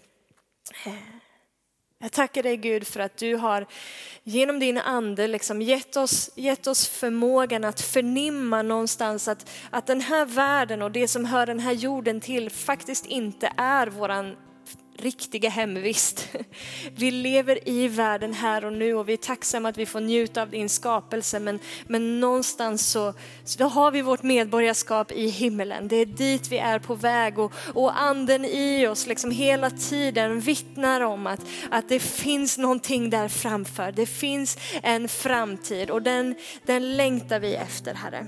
Eh. 0.87 1.22
Jag 2.03 2.13
tackar 2.13 2.43
dig 2.43 2.57
Gud 2.57 2.87
för 2.87 3.01
att 3.01 3.17
du 3.17 3.37
har 3.37 3.67
genom 4.25 4.59
din 4.59 4.79
ande 4.79 5.27
liksom 5.27 5.63
gett, 5.63 5.97
oss, 5.97 6.31
gett 6.35 6.67
oss 6.67 6.89
förmågan 6.89 7.65
att 7.65 7.81
förnimma 7.81 8.63
någonstans 8.63 9.29
att, 9.29 9.51
att 9.71 9.87
den 9.87 10.01
här 10.01 10.27
världen 10.27 10.83
och 10.83 10.91
det 10.91 11.09
som 11.09 11.25
hör 11.25 11.47
den 11.47 11.61
här 11.61 11.73
jorden 11.73 12.21
till 12.21 12.51
faktiskt 12.51 13.07
inte 13.07 13.53
är 13.57 13.87
våran 13.87 14.37
riktiga 14.97 15.51
hemvist. 15.51 16.29
Vi 16.97 17.11
lever 17.11 17.69
i 17.69 17.89
världen 17.89 18.35
här 18.35 18.65
och 18.65 18.73
nu 18.73 18.95
och 18.95 19.09
vi 19.09 19.13
är 19.13 19.17
tacksamma 19.17 19.69
att 19.69 19.79
vi 19.79 19.87
får 19.87 20.01
njuta 20.01 20.43
av 20.43 20.51
din 20.51 20.69
skapelse 20.69 21.41
men, 21.41 21.59
men 21.87 22.21
någonstans 22.21 22.87
så, 22.91 23.15
så 23.45 23.65
har 23.65 23.91
vi 23.91 24.03
vårt 24.03 24.23
medborgarskap 24.23 25.13
i 25.13 25.29
himmelen. 25.29 25.89
Det 25.89 25.97
är 25.97 26.07
dit 26.07 26.49
vi 26.49 26.59
är 26.59 26.79
på 26.79 26.95
väg 26.95 27.39
och, 27.39 27.53
och 27.75 28.01
anden 28.01 28.45
i 28.45 28.87
oss 28.87 29.07
liksom 29.07 29.31
hela 29.31 29.71
tiden 29.71 30.41
vittnar 30.41 31.01
om 31.01 31.27
att, 31.27 31.41
att 31.71 31.89
det 31.89 32.01
finns 32.01 32.59
någonting 32.59 33.11
där 33.11 33.29
framför. 33.29 33.93
Det 33.93 34.07
finns 34.07 34.59
en 34.83 35.09
framtid 35.09 35.91
och 35.91 36.03
den, 36.03 36.35
den 36.67 36.97
längtar 36.97 37.41
vi 37.41 37.55
efter 37.55 37.95
Herre. 37.95 38.27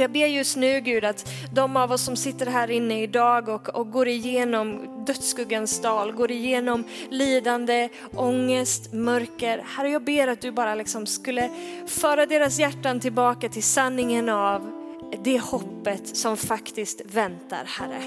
Jag 0.00 0.10
ber 0.10 0.26
just 0.26 0.56
nu 0.56 0.80
Gud 0.80 1.04
att 1.04 1.32
de 1.52 1.76
av 1.76 1.92
oss 1.92 2.02
som 2.04 2.16
sitter 2.16 2.46
här 2.46 2.70
inne 2.70 3.02
idag 3.02 3.48
och, 3.48 3.68
och 3.68 3.90
går 3.90 4.08
igenom 4.08 4.88
dödsskuggans 5.06 5.82
dal, 5.82 6.12
går 6.12 6.30
igenom 6.30 6.84
lidande, 7.10 7.88
ångest, 8.14 8.92
mörker. 8.92 9.64
Herre 9.66 9.90
jag 9.90 10.04
ber 10.04 10.28
att 10.28 10.40
du 10.40 10.50
bara 10.50 10.74
liksom 10.74 11.06
skulle 11.06 11.50
föra 11.86 12.26
deras 12.26 12.58
hjärtan 12.58 13.00
tillbaka 13.00 13.48
till 13.48 13.62
sanningen 13.62 14.28
av 14.28 14.79
det 15.24 15.38
hoppet 15.38 16.16
som 16.16 16.36
faktiskt 16.36 17.00
väntar, 17.04 17.64
Herre. 17.64 18.02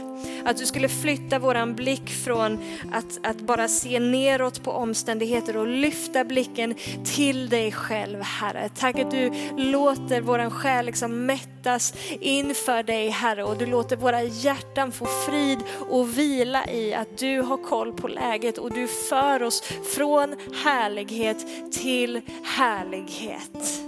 Att 0.45 0.57
du 0.57 0.65
skulle 0.65 0.89
flytta 0.89 1.39
våran 1.39 1.75
blick 1.75 2.09
från 2.09 2.59
att, 2.91 3.19
att 3.23 3.41
bara 3.41 3.67
se 3.67 3.99
neråt 3.99 4.63
på 4.63 4.71
omständigheter 4.71 5.57
och 5.57 5.67
lyfta 5.67 6.23
blicken 6.23 6.75
till 7.15 7.49
dig 7.49 7.71
själv, 7.71 8.21
Herre. 8.21 8.69
Tack 8.69 8.99
att 8.99 9.11
du 9.11 9.31
låter 9.57 10.21
våran 10.21 10.51
själ 10.51 10.85
liksom 10.85 11.25
mättas 11.25 11.93
inför 12.19 12.83
dig, 12.83 13.09
Herre, 13.09 13.43
och 13.43 13.57
du 13.57 13.65
låter 13.65 13.95
våra 13.95 14.23
hjärtan 14.23 14.91
få 14.91 15.05
frid 15.05 15.59
och 15.89 16.17
vila 16.17 16.67
i 16.67 16.93
att 16.93 17.17
du 17.17 17.41
har 17.41 17.57
koll 17.57 17.93
på 17.93 18.07
läget 18.07 18.57
och 18.57 18.71
du 18.71 18.87
för 18.87 19.43
oss 19.43 19.61
från 19.95 20.35
härlighet 20.63 21.45
till 21.71 22.21
härlighet. 22.43 23.81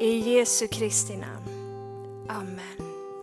I 0.00 0.18
Jesu 0.18 0.66
Kristi 0.66 1.16
namn. 1.16 1.45
Amen. 2.28 2.85